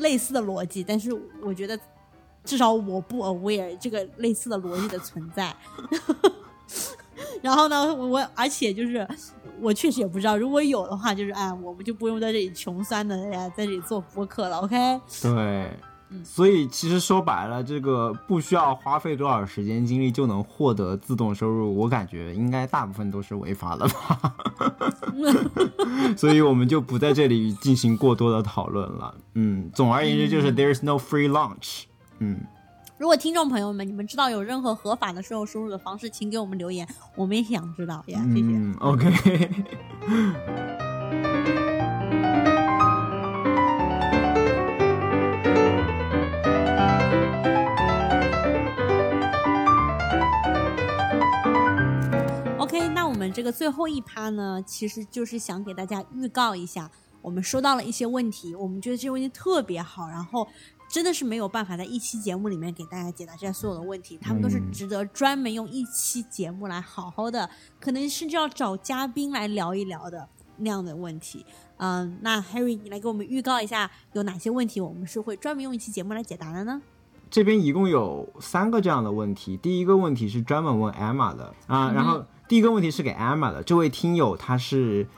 [0.00, 1.10] 类似的逻辑，但是
[1.42, 1.78] 我觉得
[2.44, 5.54] 至少我不 aware 这个类似的逻辑的存在。
[7.40, 9.06] 然后呢，我而且就是
[9.60, 14.58] 我确实也不知道，如果有的话，就是哎，我们就不用在这里穷酸的呀，在这里做播客了。
[14.58, 15.70] OK，对
[16.10, 16.24] 嗯。
[16.24, 24.34] 所以其实说白了，这个不需要花费多少时间精力就能获得自动收入，我感觉应该大部分都是违法的吧。
[26.16, 29.14] 所以我们就不在这里进行过多的讨论了。
[29.34, 31.84] 嗯，总而言之就是 there's no free lunch。
[32.18, 32.40] 嗯，
[33.02, 36.86] 如果听众朋友们你们知道有任何合法的税后收入的方式，请给我们留言，
[37.16, 38.24] 我们也想知道呀。
[38.32, 38.42] 谢谢。
[38.46, 39.10] 嗯，OK。
[52.60, 56.88] OK，那我们这个最后一趴呢，其实就是想给大家预告一下，
[57.20, 60.46] 我们收到了一些问题，我们觉得这些问题特别好，然后
[60.92, 67.48] 真的是没有办法在一期节目里面给大家解答这些所有的问题，他们都是嗯值得专门用一期节目来好好的，
[67.80, 70.28] 可能甚至要找嘉宾来聊一聊的
[70.58, 71.46] 那样的问题。
[71.78, 76.82] 嗯，那 Harry，你来给我们预告一下，有哪些问题我们是会专门用一期节目来解答的呢？
[77.30, 79.56] 这边一共有三个这样的问题。
[79.56, 83.62] 第一个问题是专门问 Emma 的啊，然后第一个问题是给 Emma 的。
[83.62, 85.08] 这位听友他是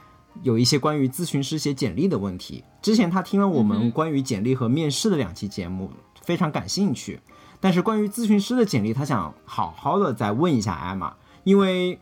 [0.43, 2.65] 有一些关于咨询师写简历的问题。
[2.83, 5.91] 之前他听了我们关于简历和面试的两期节目，
[6.23, 7.21] 非常感兴趣。
[7.61, 11.13] 但是关于咨询师的简历，他想好好的再问一下 Emma，
[11.45, 11.99] 因为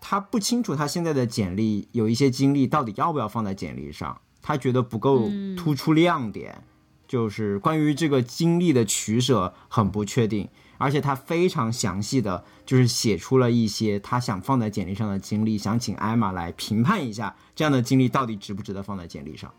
[0.00, 6.62] 他不清楚他现在的简历有一些经历到底要不要放在简历上，他觉得不够突出亮点。
[7.06, 10.48] 就是关于这个经历的取舍很不确定，
[10.84, 19.50] 而且他非常详细的就是写出了一些他想放在简历上的经历，想请艾玛来评判一下这样的经历到底值不值得放在简历上。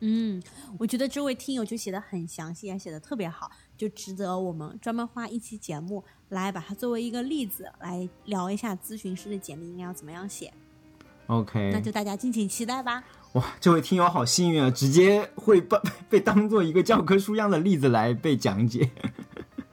[0.00, 0.42] 嗯，
[0.76, 10.52] 我觉得这位听友就写的很详细，也写的特别好，就值得我们专门花一期节目来把它作为一个例子来聊一下咨询师的简历应该要怎么样写。
[11.28, 13.04] OK，那就大家敬请期待吧。
[13.34, 15.78] 哇，这位听友好幸运啊，直接会被
[16.10, 18.90] 被当做一个教科书样的例子来被讲解。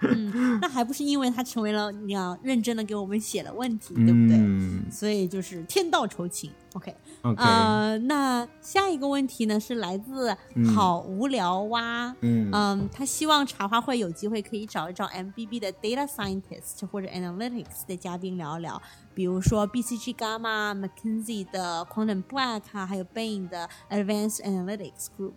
[0.02, 4.38] 嗯，那还不是因为他成为了你要认真的给我们写了问题，对不对？
[4.38, 6.52] 嗯所以就是天道酬勤。
[6.74, 12.16] OK，，OK，、呃，那下一个问题呢是来自嗯好无聊蛙。
[12.22, 18.82] 嗯嗯，他希望茶话会有机会可以找一找 MBB 的 data scientist 或者 analytics 的嘉宾聊一聊，
[19.14, 25.34] 比如说 BCG Gamma、McKinsey 的 Quantum Black 啊，还有 Bain 的 Advanced Analytics Group。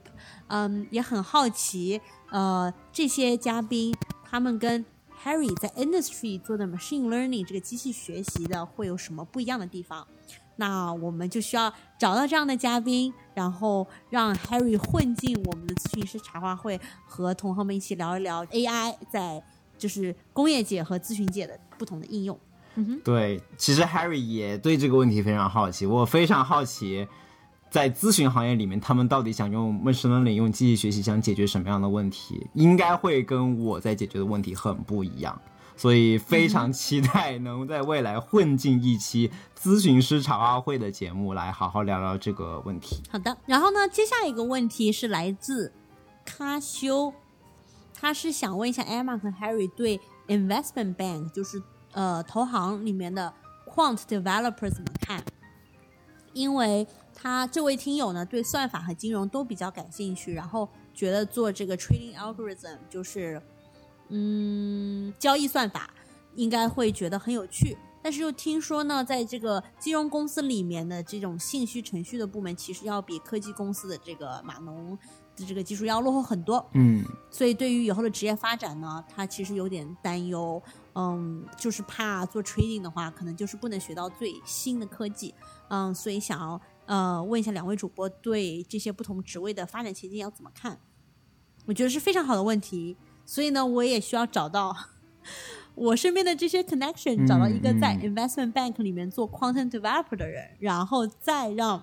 [0.47, 2.01] 嗯，也很好奇，
[2.31, 3.93] 呃，这些嘉宾
[4.35, 4.85] 他们跟
[5.23, 10.05] Harry 在 industry 做的 machine learning 这个机器学习的会有什么不一样的地方？
[10.57, 19.41] 那我们就需要找到这样的嘉宾，然后让 Harry 混进我们的咨询师茶话会，和同行们一起聊一聊 AI 在
[19.79, 22.37] 就是工业界和咨询界的不同的应用。
[22.75, 27.07] 嗯哼，对，其实 Harry 也对这个问题非常好奇，我非常好奇，
[27.75, 35.37] 在咨询行业里面，他们到底想用 machine learning 用机器学习想解决什么样的问题，应该会跟我在解决的问题很不一样。
[35.75, 39.29] 所以非常期待能在未来混进一期
[39.61, 43.03] 咨询师茶话会的节目，来好好聊聊这个问题。
[43.11, 45.73] 好的，然后呢，接下来一个问题是来自
[46.25, 47.13] 卡修，
[47.93, 51.61] 他是想问一下 Emma 和 Harry 对 investment bank，就是
[51.91, 53.35] 呃投行里面的
[53.67, 55.25] quant developer 怎么看？
[56.33, 56.87] 因为
[57.25, 63.41] 他这位听友呢对算法和金融都比较感兴趣，然后觉得做这个 trading algorithm 就是
[64.11, 65.89] 嗯交易算法
[66.35, 67.79] 应该会觉得很有趣。
[68.03, 74.95] 但是又听说呢，在这个金融公司里面的这种信息程序的部门，其实要比科技公司的这个码农
[75.35, 76.63] 的这个技术要落后很多。
[76.75, 80.63] 嗯所以对于以后的职业发展呢，他其实有点担忧。
[80.97, 85.35] 嗯，就是怕做 trading 的话，可能就是不能学到最新的科技。
[85.69, 90.79] 嗯，所以想要呃问一下两位主播对这些不同职位的发展前景要怎么看？
[91.67, 92.97] 我觉得是非常好的问题。
[93.27, 94.77] 所以呢，我也需要找到
[95.75, 101.83] 我身边的这些 connection，找到一个在嗯 investment bank 里面做 content developer 的人，然后再让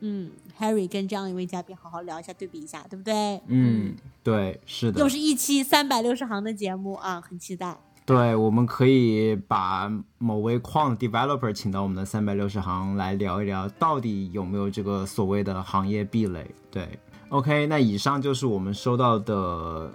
[0.00, 3.40] 嗯 Harry 跟这样一位嘉宾好好聊一下，对比一下，对不对？
[3.46, 7.80] 嗯，对，是的又，是一期三百六十行的节目啊，很期待。
[8.04, 16.44] 对，我们可以把某位矿 developer 请到我们的三百六十行来聊一聊，到底有没有这个所谓的行业壁垒？
[16.70, 16.88] 对
[17.28, 19.92] ，OK，那以上就是我们收到的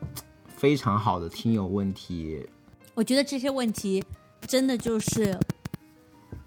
[0.47, 2.47] 非常好的听友问题。
[2.95, 4.03] 我觉得这些问题
[4.47, 5.37] 真的就是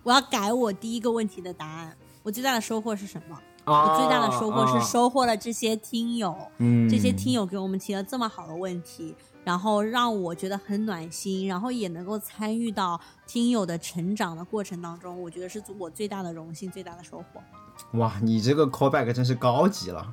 [0.02, 1.94] 我要改我第一个问题的答案。
[2.22, 3.38] 我最大的收获是什么？
[3.70, 9.14] 我最大的收获是哦，收获了这些听友，嗯，这些听友给我们提了这么好的问题，
[9.44, 17.98] 然后让我觉得很暖心，然后也能够参与到听友的成长的过程当中，我觉得是我最大的荣幸，最大的收获。
[17.98, 20.12] 哇，你这个 callback 真是高级了。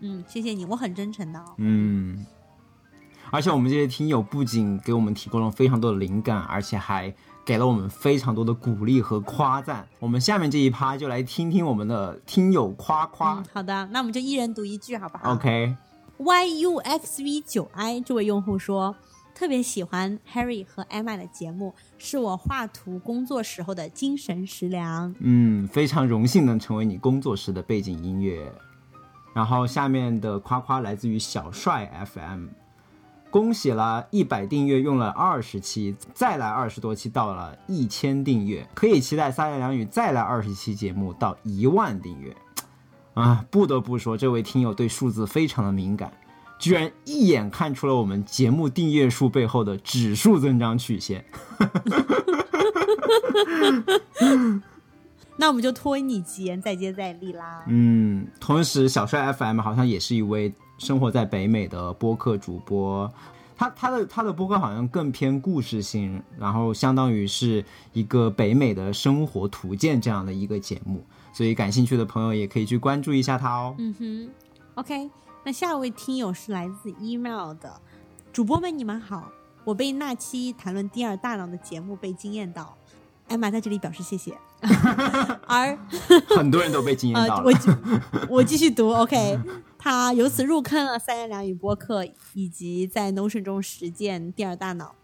[0.00, 1.54] 嗯，谢谢你，我很真诚的、哦。
[1.58, 2.24] 嗯，
[3.30, 7.14] 而且我们这些听友不仅给我们提供了非常多的灵感，而且还
[7.44, 9.86] 给了我们非常多的鼓励和夸赞。
[9.98, 13.34] 我们下面这一趴就来听听我们的听友夸夸。
[13.34, 18.94] 嗯，好的，那我们就一人读一句，好不好 OK，yuxv 九 i 这位用户说，
[19.34, 25.12] 特别喜欢 Harry 和 Emma 的节目，是我画图工作时候的精神食粮。
[25.18, 28.52] 嗯，非常荣幸能成为你工作时的背景音乐。
[29.34, 32.48] 然后下面的夸夸来自于小帅 FM，
[33.32, 42.36] 恭喜了一百订阅用了二十期，再来二十多期到了一千订阅，可以期待三言两语再来二十期节目到一万订阅。
[43.14, 46.12] 啊，不得不说，这位听友对数字非常的敏感，
[46.58, 51.24] 居然一眼看出了我们节目订阅数背后的指数增长曲线。
[55.38, 57.64] 那我们就托你吉言，再接再厉啦。
[57.66, 60.52] 嗯，同时小帅 FM 好像也是一位
[60.82, 63.08] 生活在北美的播客主播，
[63.56, 73.76] 他他的他的播客好像更偏故事性，然后相当于是一个北美的生活图鉴这样的一个节目，所以感兴趣的朋友也可以去关注一下他哦。
[73.78, 74.30] 嗯哼
[74.74, 75.08] ，OK，
[75.44, 77.80] 那下一位听友是来自 email 的
[78.32, 79.30] 主播们，你们好，
[79.62, 82.76] 我被那期谈论第二大脑的节目被惊艳到，
[83.28, 84.36] 艾玛在这里表示谢谢。
[85.48, 85.76] 而
[86.28, 87.52] 很多人都被惊艳到呃，了。
[88.28, 89.36] 我我继续读，OK，
[89.84, 94.94] 他由此入坑了三言两语播客，以及在 Notion 中实践第二大脑。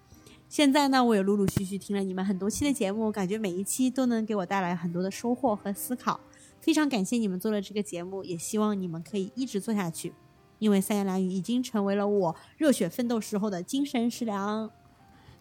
[0.49, 6.20] 现在呢，我也陆陆续续听了你们很多期的节目，感觉每一期都能给我带来很多的收获和思考。
[6.61, 10.12] 非常感谢你们做了这个节目，也希望你们可以一直做下去，
[10.61, 14.70] 因为三言两语已经成为了我热血奋斗时候的精神食粮。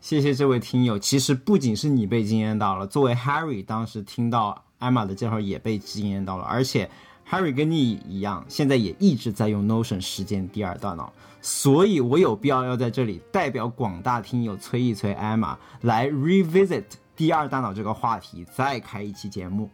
[0.02, 0.98] 谢谢这位听友。
[0.98, 6.90] 其实不仅是你被惊艳到了，作为 Harry 当时听到艾玛的介绍也被惊艳到了，而且
[7.30, 11.12] Harry 跟你一样，现在也一直在用 Notion 实践第二大脑，
[11.42, 19.70] 所以我有必要要在这里代表广大听友催一催艾玛来 revisit 第二大脑这个话题，再开一期节目。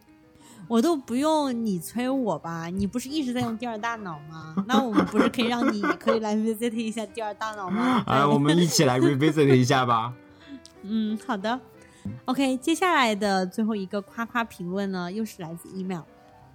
[0.66, 2.66] 我都不用你催我吧？
[2.66, 4.56] 你不是一直在用第二大脑吗？
[4.66, 8.02] 那我们不是可以让你可以来 revisit 一下第二大脑吗？
[8.08, 10.12] 哎，我们一起来 revisit 一下吧。
[10.82, 11.60] 嗯，好的。
[12.24, 16.00] OK，接下来的最后一个夸夸评论呢，又是来自 email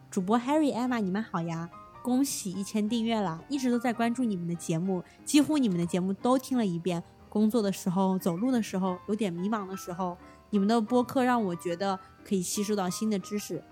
[0.09, 1.69] 主播 Harry Emma，你们好呀！
[2.01, 7.03] 恭喜一千订阅了，一直都在关注你们的节目，几乎你们的节目都听了一遍。
[7.29, 10.17] 工作的时候、走路的时候、有点迷茫的时候，
[10.49, 13.63] 你们的播客让我觉得可以吸收到新的知识。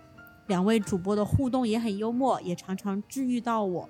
[0.46, 3.90] 两位主播的互动也很幽默，也常常治愈到我。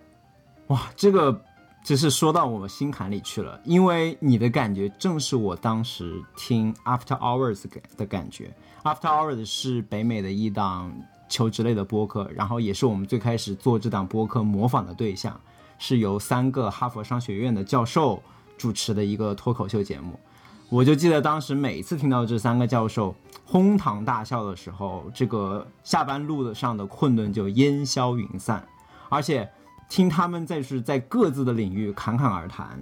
[0.67, 1.43] 哇，这个
[1.83, 7.65] 真是说到我心坎里去了，因为你的感觉正是我当时听 After Hours
[7.97, 8.55] 的感觉。
[8.83, 10.95] After Hours 是北美的一档
[11.29, 15.39] 求职类的播客，然后也是我们最开始做这档播客模仿的对象，
[15.77, 18.21] 是由三个哈佛商学院的教授
[18.57, 20.19] 主持的一个脱口秀节目。
[20.69, 23.15] 我就记得当时每次听到这三个教授
[23.45, 28.67] 哄堂大笑的时候，这个下班路上的困顿就烟消云散，
[29.07, 29.49] 而且
[29.87, 32.77] 听他们在是在各自的领域侃侃而谈，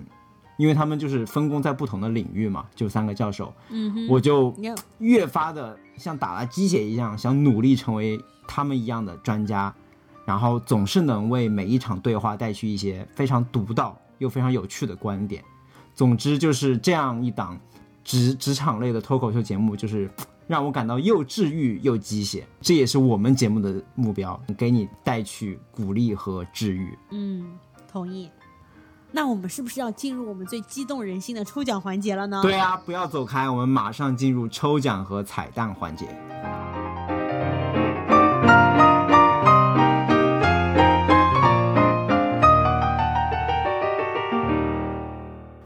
[0.57, 4.55] 因为他们就是分工在不同的领域嘛，就三个教授，嗯哼，我就
[4.99, 9.73] 越发的像打了鸡血一样，想努力成为他们一样的专家，
[10.25, 15.43] 然后总是能为每一场对话带去一些非常独到又非常有趣的观点。
[15.93, 17.59] 总之就是这样一档
[18.03, 20.09] 职职场类的脱口秀节目，就是
[20.47, 22.45] 让我感到又治愈又鸡血。
[22.61, 26.97] 这也是我们节目的目标，给你带去鼓励和治愈。
[27.11, 27.45] 嗯，
[27.91, 28.29] 同意。
[29.15, 32.41] 那我们是不是要进入我们最激动人心的抽奖环节了呢？
[32.41, 36.05] 对啊，不要走开，我们马上进入抽奖和彩蛋环节。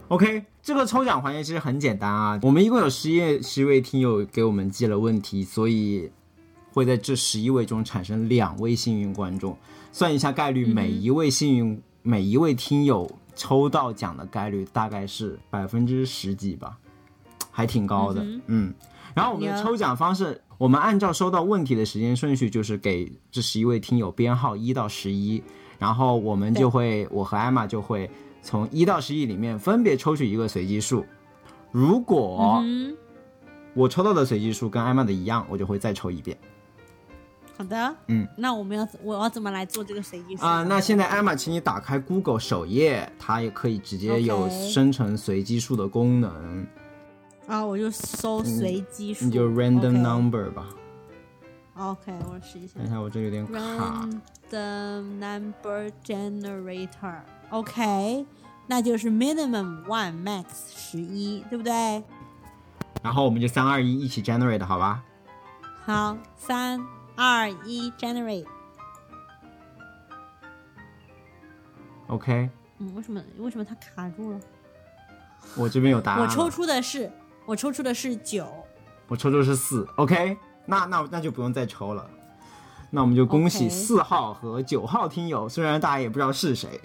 [0.09, 6.11] OK，这个抽奖环节其实很简单啊，我们一共有十一十一位听友给我们寄了问题，所以
[6.71, 9.57] 会在这十一位中产生两位幸运观众。
[9.91, 13.09] 算一下概率，每一位幸运、每一位听友
[13.39, 16.77] 抽到奖的概率大概是百分之十几吧，
[17.49, 18.21] 还挺高的。
[18.47, 18.73] 嗯
[19.15, 25.41] 然后我们的抽奖方式，我们按照收到问题的时间顺序，就是给这十一位听友编号一到十一，
[25.77, 28.11] 然后我们就会，我和艾玛就会
[28.41, 31.05] 从一到十一里面分别抽取一个随机数。
[31.71, 32.95] 如果嗯，
[33.73, 36.37] 我抽到的随机数跟艾玛的一样，我就会再抽一遍。
[37.59, 37.95] 好的。
[38.07, 46.65] 嗯，那我们要我要怎么来做这个随机数啊、那现在艾玛，请你打开 Google 首页，它也可以直接有生成随机数的功能，
[47.47, 50.67] 啊，我就搜随机数，你就 random number 吧。
[51.75, 54.07] OK，我试一下等一下，我这有点卡。
[54.49, 57.19] random number generator。
[57.49, 58.25] OK，
[58.67, 62.01] 那就是 minimum one max 十一，对不对？
[63.03, 65.03] 然后我们就三二一一起 generate 好吧？
[65.85, 66.79] 好，三
[67.21, 68.45] 二一，generate。
[72.07, 74.39] OK，嗯，为什么为什么它卡住了？
[75.57, 76.21] 我这边有答案。
[76.21, 77.11] 我抽出的是
[77.45, 78.47] 我抽出的是九。
[79.09, 82.09] 我抽出是四，OK，那那那就不用再抽了。
[82.89, 86.79] 那我们就恭喜四号和九号听友，虽然大家也不知道是谁。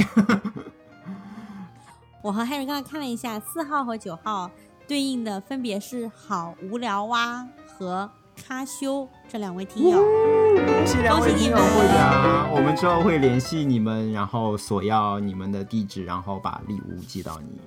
[2.20, 4.50] 我和 Harry 刚才看了一下，四号和九号
[4.88, 9.98] 对应的分别是好无聊蛙和咖修这两位听友。
[9.98, 17.58] 恭喜两位听友获奖，我们之后会联系你们，然后索要你们的地址，然后把礼物寄到你。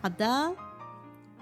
[0.00, 0.52] 好的，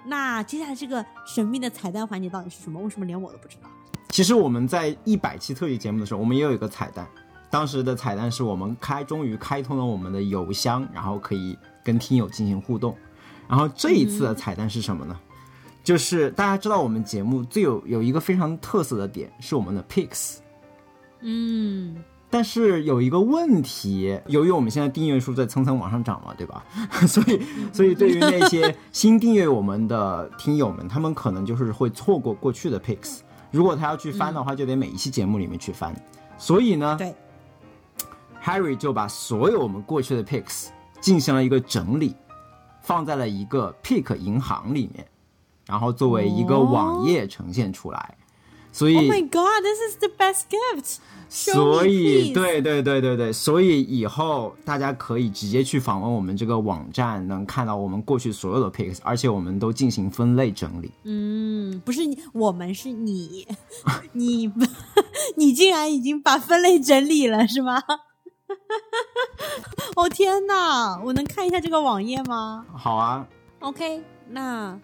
[0.05, 2.81] 那接下来这个神秘的彩蛋环节到底是什么？
[2.81, 3.69] 为什么连我都不知道？
[4.11, 7.07] 其实我们在一百期特辑节目的时候，我们也有一个彩蛋。
[7.51, 12.97] 当时的彩蛋是我们开终于开通了我们的邮箱，然后可以跟听友进行互动。
[13.49, 15.19] 然后这一次的彩蛋是什么呢？
[15.83, 20.37] 就是大家知道我们节目最有有一个非常特色的点是我们的 picks，
[21.21, 21.97] 嗯，
[22.31, 26.65] 但是有一个问题，由于我们现在订阅数在蹭蹭往上涨嘛，对吧？
[27.07, 27.41] 所以，
[27.73, 33.19] 所以对于那些新订阅我们的听友们，他们可能就是会错过过去的 picks。
[33.51, 35.95] 如果他要去翻的话，就得每一期节目里面去翻。
[36.39, 37.15] 所以呢对
[38.43, 40.69] ，，Harry 就把所有我们过去的 picks
[41.01, 42.15] 进行了一个整理，
[42.81, 45.07] 放在了一个 pick 银行里面，
[45.67, 48.17] 然后作为一个网页呈现出来。
[48.75, 50.97] 所以 Oh my God, this is the best gift.
[51.29, 60.91] 所以，对对对对对，所以以后大家可以直接去访问我们这个网站，能看到我们过去所有的 pics，而且我们都进行分类整理。
[61.05, 63.47] 嗯，不是你，我们是你，
[64.13, 64.51] 你
[65.37, 67.83] 你竟然已经把分类整理了是吗？
[69.97, 73.27] 哦天哪，我能看一下这个网页吗好啊
[73.61, 74.79] ，？OK，那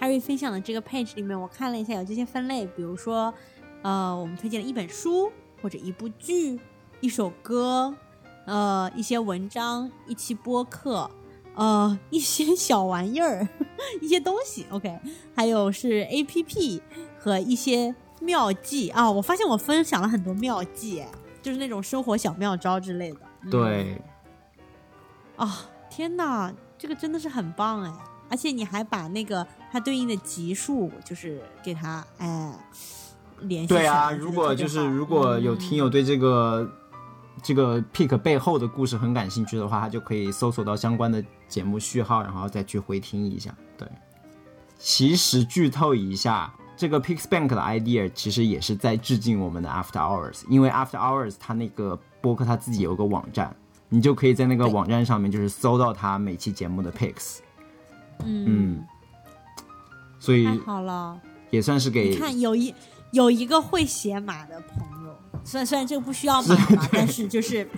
[0.00, 3.32] Harry 分享的这个 page 里面，我看了一下有这些分类，比如说，
[3.82, 5.30] 呃，我们推荐了一本书
[5.62, 6.58] 或者一部剧、
[7.00, 7.94] 一首歌，
[8.46, 11.10] 呃，一些文章、一期播客，
[11.54, 13.48] 呃，一些小玩意儿，
[14.02, 14.66] 一些东西。
[14.70, 14.98] OK，
[15.34, 16.82] 还有是 A P P
[17.18, 19.10] 和一些妙计啊。
[19.10, 21.08] 我发现我分享了很多妙计，哎，
[21.40, 23.20] 就是那种生活小妙招之类的。
[23.42, 24.02] 嗯对，
[25.36, 27.92] 啊、天哪，这个真的是很棒哎！
[28.34, 32.52] 而且你还把那个它对应的级数，就是给它哎
[33.42, 36.68] 联系对啊，如果就是如果有听友友对这个、
[37.40, 43.54] 这个 pick 背后的故事很感兴趣的话，他就可以搜索到相关的节目序号，然后再去回听一下。
[43.78, 43.86] 对，
[44.78, 53.54] 其实剧透一下，这个 Pixbank 的 idea 其实也是在致敬我们的 After Hours，因为 After Hours 它那个播客它自己有个网站，
[53.88, 57.38] 你就可以在那个网站上面就是搜到它每期节目的 Pix，
[58.20, 58.84] 嗯，嗯，
[60.18, 61.20] 所以太好了。
[61.50, 62.74] 也算是给你看，有一
[63.12, 67.68] 有一个会写码的朋友，虽然虽然这个不需要码嘛，但是就是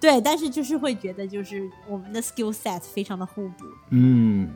[0.00, 3.64] 对，但是就是会觉得就是我们的 skill set 非常的互补。
[3.90, 4.50] 嗯，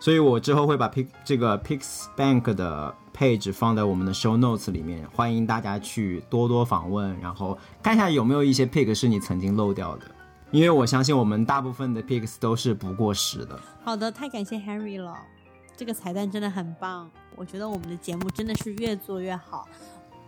[0.00, 10.06] 所以我之后会把 Pix 这个 Pixbank 的 page 放在我们的 show notes 里面，欢迎大家去多多访问，然后看一下有没有一些 pick 是你曾经漏掉的，
[10.56, 13.60] 因为我相信我们大部分的 picks 都是不过时的。
[13.84, 15.14] 好的，太感谢 Henry 了，
[15.76, 17.10] 这个彩蛋真的很棒。
[17.36, 19.68] 我觉得我们的节目真的是越做越好。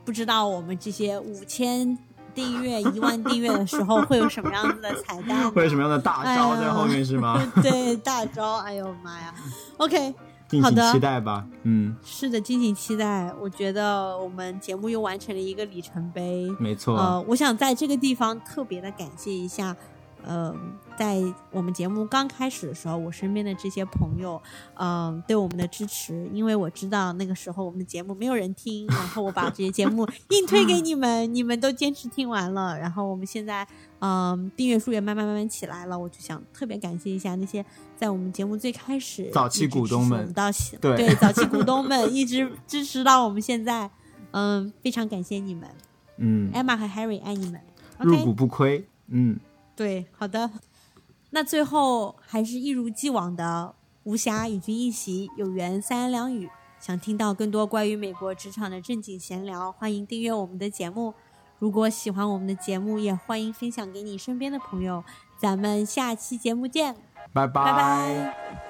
[0.05, 1.97] 不知道我们这些五千
[2.35, 5.49] 订阅、一万订阅的时候会有什么样子的彩蛋？
[5.53, 7.43] 会有什么样的大招在后面是吗？
[7.63, 8.57] 对，大招！
[8.59, 9.35] 哎呦妈呀
[9.79, 10.15] ！OK，
[10.47, 11.47] 敬请好的期待吧。
[11.63, 13.33] 嗯，是的，敬请期待。
[13.41, 16.55] 我觉得我们节目又完成了一个里程碑。
[16.59, 16.95] 没错。
[16.99, 19.75] 呃，我想在这个地方特别的感谢一下，
[20.25, 20.55] 呃，
[20.99, 24.41] 在我们节目刚开始的时候，我身边的这些朋友，
[24.75, 33.67] 嗯、对我们的支持，因为我知道那个时候我们的节目没有人听，然后我把这些节目硬推给你们， 你们都坚持听完了，然后我们现在，
[34.01, 37.65] 嗯、订阅数也慢慢慢慢起来了，我就想特别感谢一下那些
[37.97, 40.51] 在我们节目最开始早期股东们到
[40.81, 40.97] 对。
[40.97, 43.91] 对早期股东们一直支持到我们现在，
[44.33, 45.69] 嗯、非常感谢你们。
[46.19, 47.61] 嗯，，Emma 和 Harry 爱你们。
[48.01, 48.85] 入股不亏。
[49.11, 49.39] 嗯，
[49.79, 50.51] 对，好的。
[51.31, 56.51] 那最后还是一如既往的，无暇与君一席，有缘三言两语。
[56.81, 61.15] 想听到更多关于美国职场的正经闲聊，欢迎订阅我们的节目。
[61.61, 65.05] 如果喜欢我们的节目，也欢迎分享给你身边的朋友。
[65.39, 66.97] 咱们下期节目见，
[67.33, 68.68] 拜拜拜